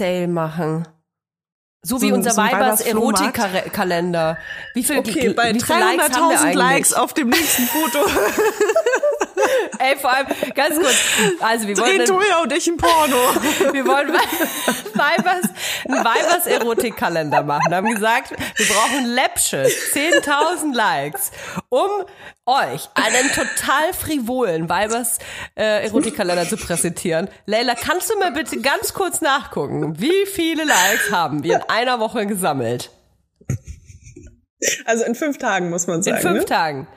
[0.00, 0.86] Weibers-Sale machen.
[1.82, 2.80] So wie So ein- unser so Weibers?
[2.80, 4.38] Erotik-Kalender.
[4.74, 6.54] Wie viel, okay, bei wie viele Likes haben wir 300.000 eigentlich?
[6.56, 7.98] Likes auf dem nächsten Foto
[9.78, 10.96] Ey, vor allem, ganz kurz.
[11.40, 13.16] Also, wir wollen, drehen Toja und ich ein Porno.
[13.72, 14.12] wir wollen
[14.94, 15.50] Weibers,
[15.88, 17.64] einen Weibers-Erotik-Kalender machen.
[17.68, 21.30] Wir haben gesagt, wir brauchen Läppsches, 10.000 Likes,
[21.68, 21.88] um
[22.46, 25.18] euch einen total frivolen Weibers
[25.56, 27.28] äh, Erotikkalender zu präsentieren.
[27.46, 31.98] Leila, kannst du mal bitte ganz kurz nachgucken, wie viele Likes haben wir in einer
[31.98, 32.90] Woche gesammelt?
[34.84, 36.20] Also in fünf Tagen muss man In sagen.
[36.20, 36.44] fünf ne?
[36.44, 36.88] Tagen.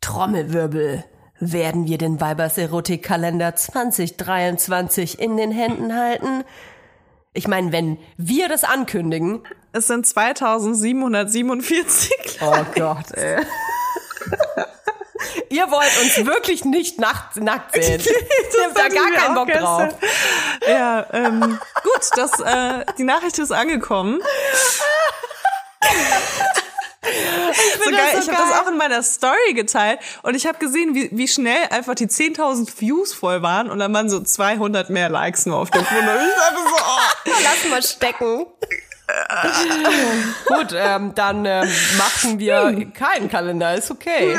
[0.00, 1.04] Trommelwirbel.
[1.40, 6.44] Werden wir den Weibers Erotikkalender 2023 in den Händen halten?
[7.32, 9.42] Ich meine, wenn wir das ankündigen.
[9.72, 12.38] Es sind 2747.
[12.40, 13.42] Oh Gott, ey.
[15.48, 18.00] Ihr wollt uns wirklich nicht nackt, nackt sehen.
[18.04, 19.88] Ihr habt da gar keinen Bock drauf.
[20.00, 20.10] gestern.
[20.72, 24.20] Ja, ähm, gut, das, äh, die Nachricht ist angekommen.
[27.84, 28.10] so das geil.
[28.12, 31.28] so ich habe das auch in meiner Story geteilt und ich habe gesehen, wie, wie
[31.28, 35.58] schnell einfach die 10.000 Views voll waren und dann waren so 200 mehr Likes nur
[35.58, 36.00] auf dem Foto.
[36.00, 38.46] Ich dachte so, oh, Lass mal stecken.
[40.46, 44.38] Gut, ähm, dann ähm, machen wir keinen Kalender, ist okay.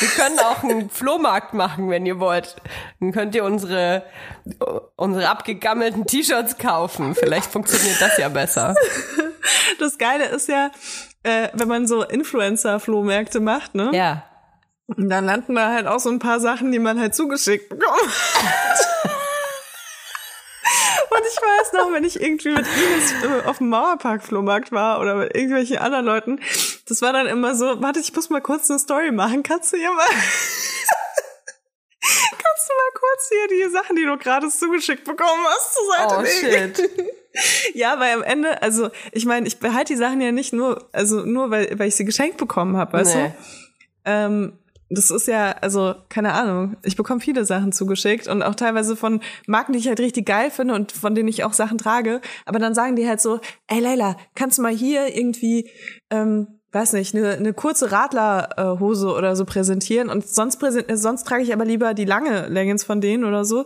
[0.00, 2.56] Wir können auch einen Flohmarkt machen, wenn ihr wollt.
[2.98, 4.04] Dann könnt ihr unsere,
[4.96, 7.14] unsere abgegammelten T-Shirts kaufen.
[7.14, 8.74] Vielleicht funktioniert das ja besser.
[9.78, 10.70] das Geile ist ja,
[11.26, 13.90] äh, wenn man so Influencer-Flohmärkte macht, ne?
[13.92, 14.24] Ja.
[14.86, 17.90] Und dann landen da halt auch so ein paar Sachen, die man halt zugeschickt bekommt.
[21.10, 25.16] Und ich weiß noch, wenn ich irgendwie mit Ines äh, auf dem Mauerpark-Flohmarkt war oder
[25.16, 26.40] mit irgendwelchen anderen Leuten,
[26.88, 29.42] das war dann immer so, warte, ich muss mal kurz eine Story machen.
[29.42, 30.06] Kannst du hier mal,
[33.16, 36.74] kurz hier die Sachen, die du gerade zugeschickt bekommen hast, zur Seite Oh legen?
[36.74, 36.90] shit.
[37.74, 41.20] Ja, weil am Ende, also ich meine, ich behalte die Sachen ja nicht nur, also
[41.20, 43.24] nur weil, weil ich sie geschenkt bekommen habe, weißt Nee.
[43.24, 43.34] du?
[44.06, 44.52] Ähm,
[44.88, 49.20] das ist ja, also, keine Ahnung, ich bekomme viele Sachen zugeschickt und auch teilweise von
[49.46, 52.22] Marken, die ich halt richtig geil finde und von denen ich auch Sachen trage.
[52.46, 55.70] Aber dann sagen die halt so, ey Leila, kannst du mal hier irgendwie,
[56.08, 61.42] ähm, weiß nicht, eine, eine kurze Radlerhose oder so präsentieren und sonst, präsent, sonst trage
[61.42, 63.64] ich aber lieber die lange Leggings von denen oder so.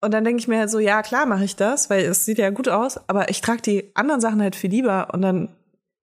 [0.00, 2.38] Und dann denke ich mir halt so, ja klar mache ich das, weil es sieht
[2.38, 5.48] ja gut aus, aber ich trage die anderen Sachen halt viel lieber und dann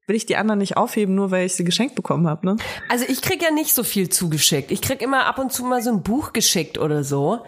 [0.08, 2.58] will ich die anderen nicht aufheben, nur weil ich sie geschenkt bekommen habe, ne?
[2.90, 4.72] Also ich krieg ja nicht so viel zugeschickt.
[4.72, 7.42] Ich krieg immer ab und zu mal so ein Buch geschickt oder so.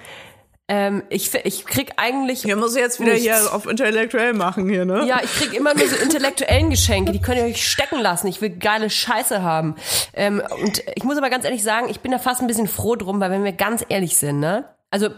[0.70, 2.44] Ähm, ich, ich krieg eigentlich.
[2.44, 3.26] Ja, muss ich jetzt wieder nichts.
[3.26, 5.06] hier auf intellektuell machen hier, ne?
[5.06, 8.28] Ja, ich krieg immer nur so intellektuellen Geschenke, die könnt ihr euch stecken lassen.
[8.28, 9.76] Ich will geile Scheiße haben.
[10.14, 12.98] Ähm, und ich muss aber ganz ehrlich sagen, ich bin da fast ein bisschen froh
[12.98, 14.66] drum, weil wenn wir ganz ehrlich sind, ne?
[14.90, 15.10] Also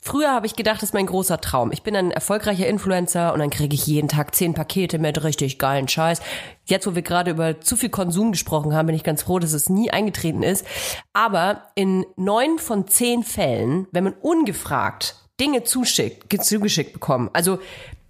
[0.00, 1.72] früher habe ich gedacht, das ist mein großer Traum.
[1.72, 5.58] Ich bin ein erfolgreicher Influencer und dann kriege ich jeden Tag zehn Pakete mit richtig
[5.58, 6.20] geilen Scheiß.
[6.66, 9.54] Jetzt, wo wir gerade über zu viel Konsum gesprochen haben, bin ich ganz froh, dass
[9.54, 10.64] es nie eingetreten ist.
[11.12, 17.58] Aber in neun von zehn Fällen, wenn man ungefragt Dinge zuschickt, ge- zugeschickt bekommen, also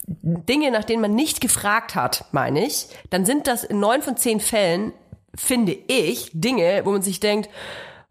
[0.07, 4.19] Dinge, nach denen man nicht gefragt hat, meine ich, dann sind das in neun von
[4.19, 4.93] zehn Fällen,
[5.35, 7.49] finde ich, Dinge, wo man sich denkt,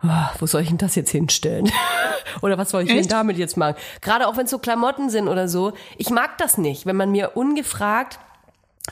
[0.04, 0.08] oh,
[0.39, 1.72] wo soll ich denn das jetzt hinstellen?
[2.41, 3.12] oder was soll ich denn Echt?
[3.12, 3.76] damit jetzt machen?
[4.02, 5.74] Gerade auch wenn es so Klamotten sind oder so.
[5.97, 8.20] Ich mag das nicht, wenn man mir ungefragt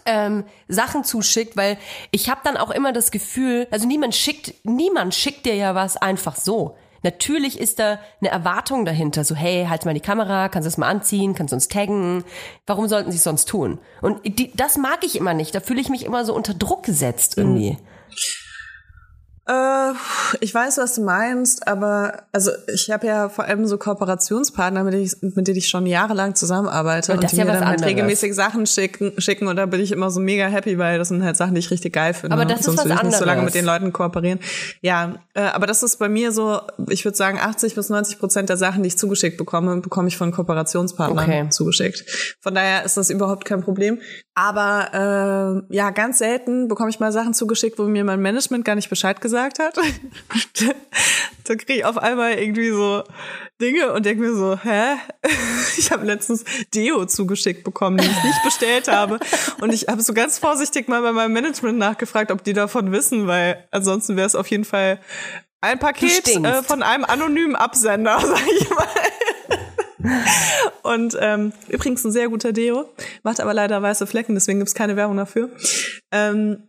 [0.05, 1.77] ähm, Sachen zuschickt, weil
[2.11, 5.97] ich habe dann auch immer das Gefühl, also niemand schickt, niemand schickt dir ja was
[5.97, 6.75] einfach so.
[7.01, 10.77] Natürlich ist da eine Erwartung dahinter, so hey, halt mal die Kamera, kannst du es
[10.77, 12.25] mal anziehen, kannst du uns taggen.
[12.67, 13.79] Warum sollten sie es sonst tun?
[14.01, 15.55] Und die, das mag ich immer nicht.
[15.55, 17.69] Da fühle ich mich immer so unter Druck gesetzt irgendwie.
[17.69, 17.77] Äh,
[20.41, 24.93] ich weiß, was du meinst, aber also ich habe ja vor allem so Kooperationspartner, mit
[24.93, 27.51] denen ich, mit denen ich schon jahrelang zusammenarbeite Und und, das die ist ja mir
[27.53, 30.77] was dann halt regelmäßig Sachen schicken, schicken und da bin ich immer so mega happy,
[30.77, 32.35] weil das sind halt Sachen, die ich richtig geil finde.
[32.35, 34.39] Aber das ist Sonst was würde ich nicht so lange mit den Leuten kooperieren.
[34.81, 38.49] Ja, äh, aber das ist bei mir so, ich würde sagen, 80 bis 90 Prozent
[38.49, 41.49] der Sachen, die ich zugeschickt bekomme, bekomme ich von Kooperationspartnern Okay.
[41.49, 42.37] zugeschickt.
[42.39, 43.99] Von daher ist das überhaupt kein Problem.
[44.35, 48.75] Aber äh, ja, ganz selten bekomme ich mal Sachen zugeschickt, wo mir mein Management gar
[48.75, 49.77] nicht Bescheid gesagt hat.
[51.45, 53.03] da kriege ich auf einmal irgendwie so
[53.61, 54.95] Dinge und denke mir so, hä?
[55.77, 59.19] Ich habe letztens Deo zugeschickt bekommen, die ich nicht bestellt habe.
[59.61, 63.27] Und ich habe so ganz vorsichtig mal bei meinem Management nachgefragt, ob die davon wissen,
[63.27, 64.99] weil ansonsten wäre es auf jeden Fall
[65.61, 68.87] ein Paket äh, von einem anonymen Absender, sag ich mal.
[70.83, 72.89] Und ähm, übrigens ein sehr guter Deo,
[73.23, 75.49] macht aber leider weiße Flecken, deswegen gibt's keine Werbung dafür.
[76.11, 76.63] Ähm,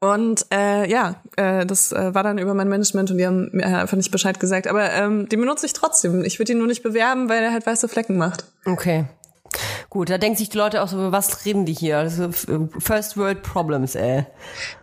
[0.00, 3.66] und äh, ja, äh, das äh, war dann über mein Management und die haben mir
[3.66, 4.66] einfach nicht Bescheid gesagt.
[4.66, 6.24] Aber ähm, den benutze ich trotzdem.
[6.24, 8.44] Ich würde ihn nur nicht bewerben, weil er halt weiße Flecken macht.
[8.64, 9.04] Okay.
[9.90, 12.02] Gut, da denken sich die Leute auch so, über was reden die hier?
[12.02, 12.28] Ist äh,
[12.78, 14.24] First World Problems, ey.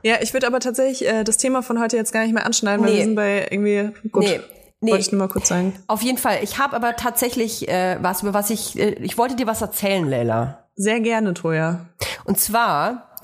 [0.03, 2.85] Ja, ich würde aber tatsächlich äh, das Thema von heute jetzt gar nicht mehr anschneiden,
[2.85, 2.97] weil Nee.
[2.97, 4.23] wir sind bei irgendwie gut.
[4.23, 4.39] Nee.
[4.79, 4.91] Nee.
[4.91, 5.73] Wollte ich nur mal kurz sagen.
[5.87, 6.37] Auf jeden Fall.
[6.43, 10.07] Ich habe aber tatsächlich äh, was, über was ich, äh, ich wollte dir was erzählen,
[10.07, 10.65] Leila.
[10.75, 11.87] Sehr gerne, Toja.
[12.25, 13.15] Und zwar,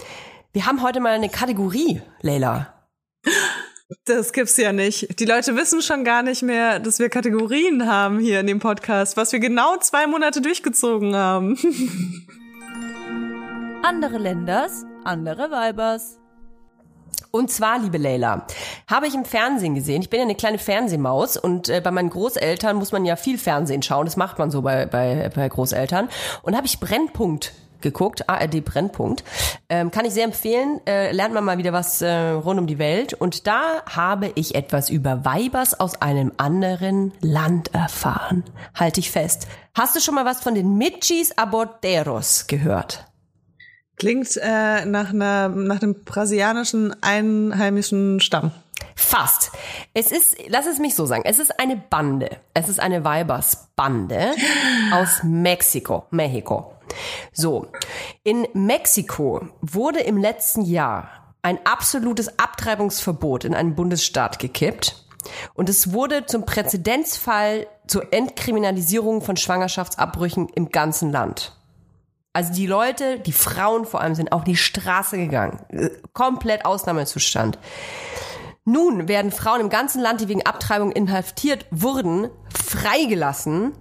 [0.54, 2.72] wir haben heute mal eine Kategorie, Leila.
[4.06, 5.20] Das gibt's ja nicht.
[5.20, 9.18] Die Leute wissen schon gar nicht mehr, dass wir Kategorien haben hier in dem Podcast,
[9.18, 11.58] was wir genau zwei Monate durchgezogen haben.
[13.84, 16.20] Andere Länders, andere Weibers.
[17.32, 18.45] Und zwar, liebe Leila,
[18.88, 20.04] habe ich im Fernsehen gesehen.
[20.04, 23.39] Ich bin ja eine kleine Fernsehmaus und äh, bei meinen Großeltern muss man ja viel
[23.39, 24.06] Fernsehen schauen.
[24.06, 26.10] Das macht man so bei, bei, bei Großeltern.
[26.43, 27.54] Und habe ich Brennpunkt
[27.84, 29.24] geguckt, ARD Brennpunkt.
[29.70, 30.82] Ähm, kann ich sehr empfehlen.
[30.88, 33.14] Äh, lernt man mal wieder was äh, rund um die Welt.
[33.14, 38.44] Und da habe ich etwas über Weibers aus einem anderen Land erfahren.
[38.74, 39.48] Halte ich fest.
[39.76, 43.06] Hast du schon mal was von den Michis Aborteros gehört?
[43.98, 48.52] Klingt äh, nach, einer, nach einem brasilianischen einheimischen Stamm.
[48.96, 49.52] Fast.
[49.94, 52.38] Es ist, lass es mich so sagen, es ist eine Bande.
[52.54, 54.32] Es ist eine Weibersbande
[54.92, 56.74] aus Mexiko, Mexiko.
[57.32, 57.68] So.
[58.24, 65.06] In Mexiko wurde im letzten Jahr ein absolutes Abtreibungsverbot in einem Bundesstaat gekippt.
[65.54, 71.58] Und es wurde zum Präzedenzfall zur Entkriminalisierung von Schwangerschaftsabbrüchen im ganzen Land.
[72.34, 75.60] Also die Leute, die Frauen vor allem, sind auf die Straße gegangen.
[75.70, 77.60] Äh, Komplett Ausnahmezustand.
[78.66, 83.74] Nun werden Frauen im ganzen Land, die wegen Abtreibung inhaftiert wurden, freigelassen,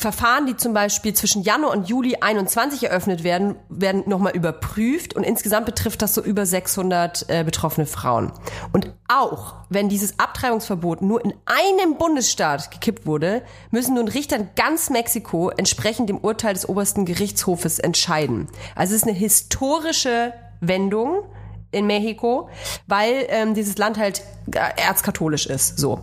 [0.00, 5.24] Verfahren, die zum Beispiel zwischen Januar und Juli 21 eröffnet werden, werden nochmal überprüft und
[5.24, 8.32] insgesamt betrifft das so über 600 äh, betroffene Frauen.
[8.72, 14.48] Und auch wenn dieses Abtreibungsverbot nur in einem Bundesstaat gekippt wurde, müssen nun Richter in
[14.56, 18.48] ganz Mexiko entsprechend dem Urteil des obersten Gerichtshofes entscheiden.
[18.74, 21.24] Also es ist eine historische Wendung
[21.72, 22.48] in Mexiko,
[22.86, 25.78] weil ähm, dieses Land halt erzkatholisch ist.
[25.78, 26.00] So.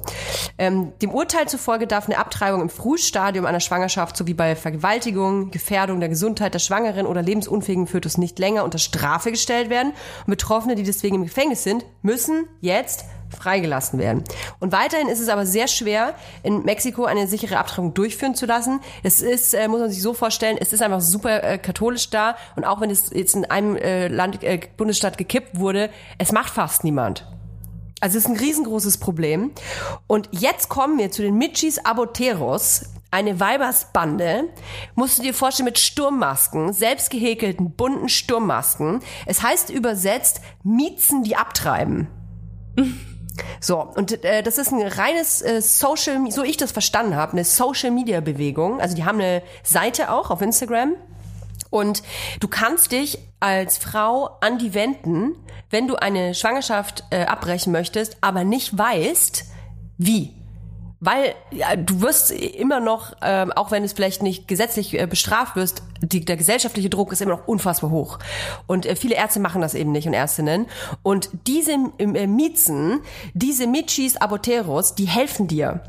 [0.57, 5.99] Ähm, dem Urteil zufolge darf eine Abtreibung im Frühstadium einer Schwangerschaft sowie bei Vergewaltigung, Gefährdung
[5.99, 9.93] der Gesundheit der Schwangeren oder lebensunfähigen Fötus nicht länger unter Strafe gestellt werden.
[10.25, 13.05] Und Betroffene, die deswegen im Gefängnis sind, müssen jetzt
[13.35, 14.23] freigelassen werden.
[14.59, 18.79] Und weiterhin ist es aber sehr schwer, in Mexiko eine sichere Abtreibung durchführen zu lassen.
[19.03, 22.35] Es ist, äh, muss man sich so vorstellen, es ist einfach super äh, katholisch da
[22.55, 26.53] und auch wenn es jetzt in einem äh, Land, äh, Bundesstaat gekippt wurde, es macht
[26.53, 27.25] fast niemand.
[27.99, 29.51] Also es ist ein riesengroßes Problem.
[30.05, 32.91] Und jetzt kommen wir zu den Michis Aboteros.
[33.09, 34.49] Eine Weibersbande,
[34.93, 38.99] musst du dir vorstellen, mit Sturmmasken, selbst gehäkelten, bunten Sturmmasken.
[39.25, 42.07] Es heißt übersetzt, Miezen, die abtreiben.
[43.59, 47.43] So, und äh, das ist ein reines äh, Social, so ich das verstanden habe, eine
[47.43, 48.79] Social Media Bewegung.
[48.79, 50.95] Also die haben eine Seite auch auf Instagram.
[51.69, 52.01] Und
[52.39, 55.35] du kannst dich als Frau an die wenden,
[55.69, 59.45] wenn du eine Schwangerschaft äh, abbrechen möchtest, aber nicht weißt,
[59.97, 60.36] wie.
[60.99, 65.55] Weil ja, du wirst immer noch, ähm, auch wenn es vielleicht nicht gesetzlich äh, bestraft
[65.55, 68.17] wirst, die, der gesellschaftliche Druck ist immer noch unfassbar hoch.
[68.65, 70.65] Und äh, viele Ärzte machen das eben nicht und Ärztinnen.
[71.03, 73.01] Und diese äh, Miezen,
[73.33, 75.81] diese Michis Aboteros, die helfen dir.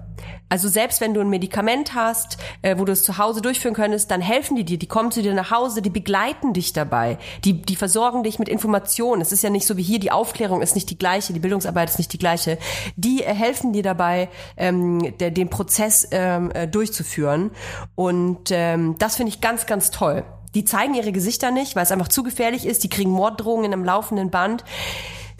[0.49, 4.11] Also selbst wenn du ein Medikament hast, äh, wo du es zu Hause durchführen könntest,
[4.11, 7.61] dann helfen die dir, die kommen zu dir nach Hause, die begleiten dich dabei, die,
[7.61, 9.20] die versorgen dich mit Informationen.
[9.20, 11.90] Es ist ja nicht so wie hier, die Aufklärung ist nicht die gleiche, die Bildungsarbeit
[11.90, 12.59] ist nicht die gleiche.
[12.96, 17.51] Die äh, helfen dir dabei, ähm, der, den Prozess ähm, äh, durchzuführen.
[17.94, 20.24] Und ähm, das finde ich ganz, ganz toll.
[20.55, 22.82] Die zeigen ihre Gesichter nicht, weil es einfach zu gefährlich ist.
[22.82, 24.64] Die kriegen Morddrohungen in einem laufenden Band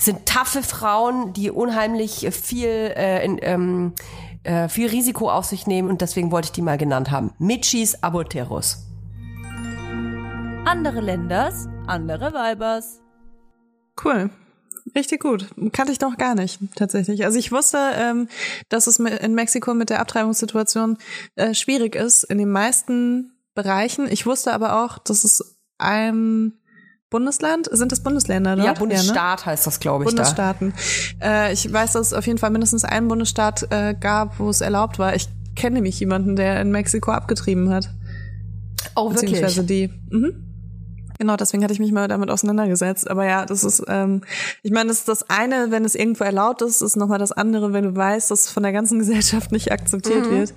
[0.01, 3.93] sind taffe Frauen, die unheimlich viel äh, in, ähm,
[4.43, 7.33] äh, viel Risiko auf sich nehmen und deswegen wollte ich die mal genannt haben.
[7.39, 8.85] Michis Aboteros.
[10.65, 13.01] Andere Länders, andere Weibers.
[14.03, 14.31] Cool.
[14.95, 15.47] Richtig gut.
[15.73, 17.25] Kannte ich noch gar nicht, tatsächlich.
[17.25, 18.29] Also ich wusste, ähm,
[18.69, 20.99] dass es in Mexiko mit der Abtreibungssituation
[21.37, 24.11] äh, schwierig ist, in den meisten Bereichen.
[24.11, 26.55] Ich wusste aber auch, dass es ein
[27.11, 28.67] Bundesland, sind das Bundesländer, dort?
[28.67, 28.79] Ja, ne?
[28.79, 30.17] Bundesstaat heißt das, glaube ich, da.
[30.17, 30.75] Bundesstaaten.
[31.23, 34.61] Äh, ich weiß, dass es auf jeden Fall mindestens einen Bundesstaat äh, gab, wo es
[34.61, 35.15] erlaubt war.
[35.15, 37.91] Ich kenne nämlich jemanden, der in Mexiko abgetrieben hat.
[38.95, 39.91] Oh, Beziehungsweise wirklich?
[40.11, 40.15] die.
[40.17, 40.45] Mhm.
[41.19, 43.11] Genau, deswegen hatte ich mich mal damit auseinandergesetzt.
[43.11, 44.23] Aber ja, das ist, ähm,
[44.63, 47.73] ich meine, das ist das eine, wenn es irgendwo erlaubt ist, ist nochmal das andere,
[47.73, 50.31] wenn du weißt, dass es von der ganzen Gesellschaft nicht akzeptiert Mhm.
[50.31, 50.55] wird,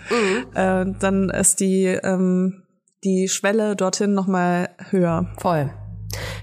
[0.54, 2.62] äh, dann ist die, ähm,
[3.04, 5.34] die Schwelle dorthin nochmal höher.
[5.40, 5.72] Voll.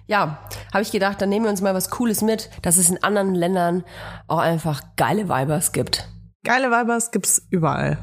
[0.06, 0.38] Ja,
[0.72, 3.34] habe ich gedacht, dann nehmen wir uns mal was Cooles mit, dass es in anderen
[3.34, 3.84] Ländern
[4.26, 6.08] auch einfach geile Vibers gibt.
[6.44, 7.98] Geile Weibers gibt's überall,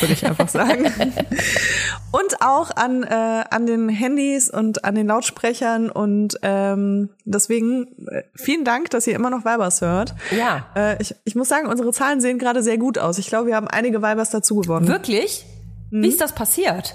[0.00, 0.84] würde ich einfach sagen.
[2.12, 8.24] und auch an, äh, an den Handys und an den Lautsprechern und ähm, deswegen äh,
[8.34, 10.14] vielen Dank, dass ihr immer noch Weibers hört.
[10.36, 10.66] Ja.
[10.74, 13.18] Äh, ich, ich muss sagen, unsere Zahlen sehen gerade sehr gut aus.
[13.18, 14.88] Ich glaube, wir haben einige Weibers dazu gewonnen.
[14.88, 15.46] Wirklich?
[15.90, 16.02] Mhm.
[16.02, 16.94] Wie ist das passiert?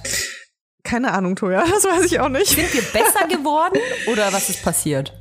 [0.84, 2.48] Keine Ahnung, Toja, das weiß ich auch nicht.
[2.48, 3.78] Sind wir besser geworden
[4.12, 5.14] oder was ist passiert?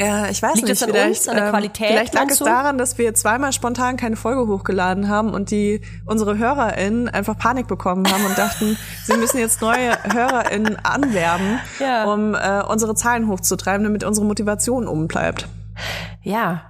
[0.00, 0.80] Ja, ich weiß Liegt nicht.
[0.80, 3.52] das an vielleicht, uns, an der ähm, Qualität, Vielleicht lag es daran, dass wir zweimal
[3.52, 8.78] spontan keine Folge hochgeladen haben und die unsere HörerInnen einfach Panik bekommen haben und dachten,
[9.04, 12.04] sie müssen jetzt neue HörerInnen anwerben, Ja.
[12.10, 15.46] um äh, unsere Zahlen hochzutreiben, damit unsere Motivation oben bleibt.
[16.22, 16.62] Ja.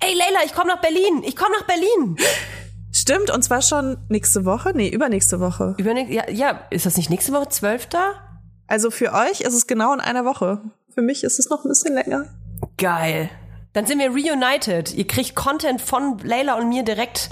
[0.00, 1.22] Ey, Leila, ich komme nach Berlin.
[1.24, 2.16] Ich komme nach Berlin.
[2.92, 4.72] Stimmt, und zwar schon nächste Woche?
[4.74, 5.74] Nee, übernächste Woche.
[5.78, 7.88] Übernächst, ja, ja, ist das nicht nächste Woche, 12.?
[8.66, 10.60] Also für euch ist es genau in einer Woche.
[10.94, 12.24] Für mich ist es noch ein bisschen länger.
[12.78, 13.30] Geil.
[13.72, 14.92] Dann sind wir reunited.
[14.94, 17.30] Ihr kriegt Content von Leila und mir direkt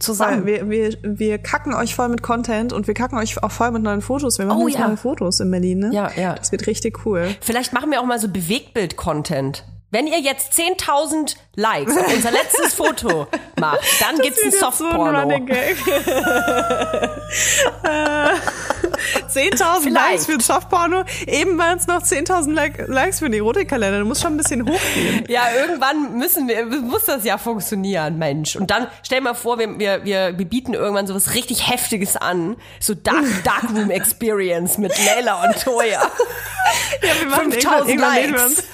[0.00, 0.44] zusammen.
[0.44, 3.82] Wir, wir, wir kacken euch voll mit Content und wir kacken euch auch voll mit
[3.82, 4.38] neuen Fotos.
[4.38, 4.88] Wir machen Oh, jetzt ja.
[4.88, 5.90] neue Fotos in Berlin, ne?
[5.92, 6.34] Ja, ja.
[6.34, 7.34] Das wird richtig cool.
[7.40, 9.64] Vielleicht machen wir auch mal so Bewegtbild-Content.
[9.96, 13.28] Wenn ihr jetzt 10.000 Likes auf unser letztes Foto
[13.58, 14.94] macht, dann gibt's ein jetzt so ein
[18.96, 19.36] Softporno.
[19.36, 19.56] Running Gag.
[19.56, 20.10] Äh, 10.000 Vielleicht.
[20.10, 21.04] Likes für ein Softporno.
[21.26, 23.98] Eben waren es noch 10.000 Like- Likes für den Erotikkalender.
[24.00, 25.24] Du musst schon ein bisschen hochgehen.
[25.28, 28.56] Ja, irgendwann müssen wir, muss das ja funktionieren, Mensch.
[28.56, 32.56] Und dann stell mal vor, wir, wir, wir, wir bieten irgendwann sowas richtig Heftiges an.
[32.80, 36.00] So Dark, Darkroom Experience mit Leila und Toya.
[37.00, 38.58] Wir machen 5000 irgendwann, irgendwann, lehnen wir Likes.
[38.58, 38.64] uns,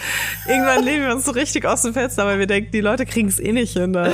[0.49, 3.29] irgendwann lehnen wir uns so richtig aus dem Fenster, weil wir denken, die Leute kriegen
[3.29, 3.93] es eh nicht hin.
[3.93, 4.09] Da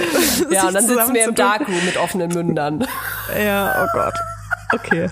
[0.51, 1.35] Ja, und dann sitzen wir im.
[1.35, 2.87] Darkroom mit offenen Mündern.
[3.43, 4.15] Ja, oh Gott.
[4.73, 5.09] Okay.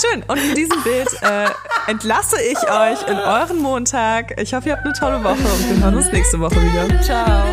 [0.00, 0.22] Schön.
[0.28, 1.46] Und mit diesem Bild äh,
[1.90, 4.40] entlasse ich euch in euren Montag.
[4.40, 7.02] Ich hoffe, ihr habt eine tolle Woche und wir hören uns nächste Woche wieder.
[7.02, 7.44] Ciao.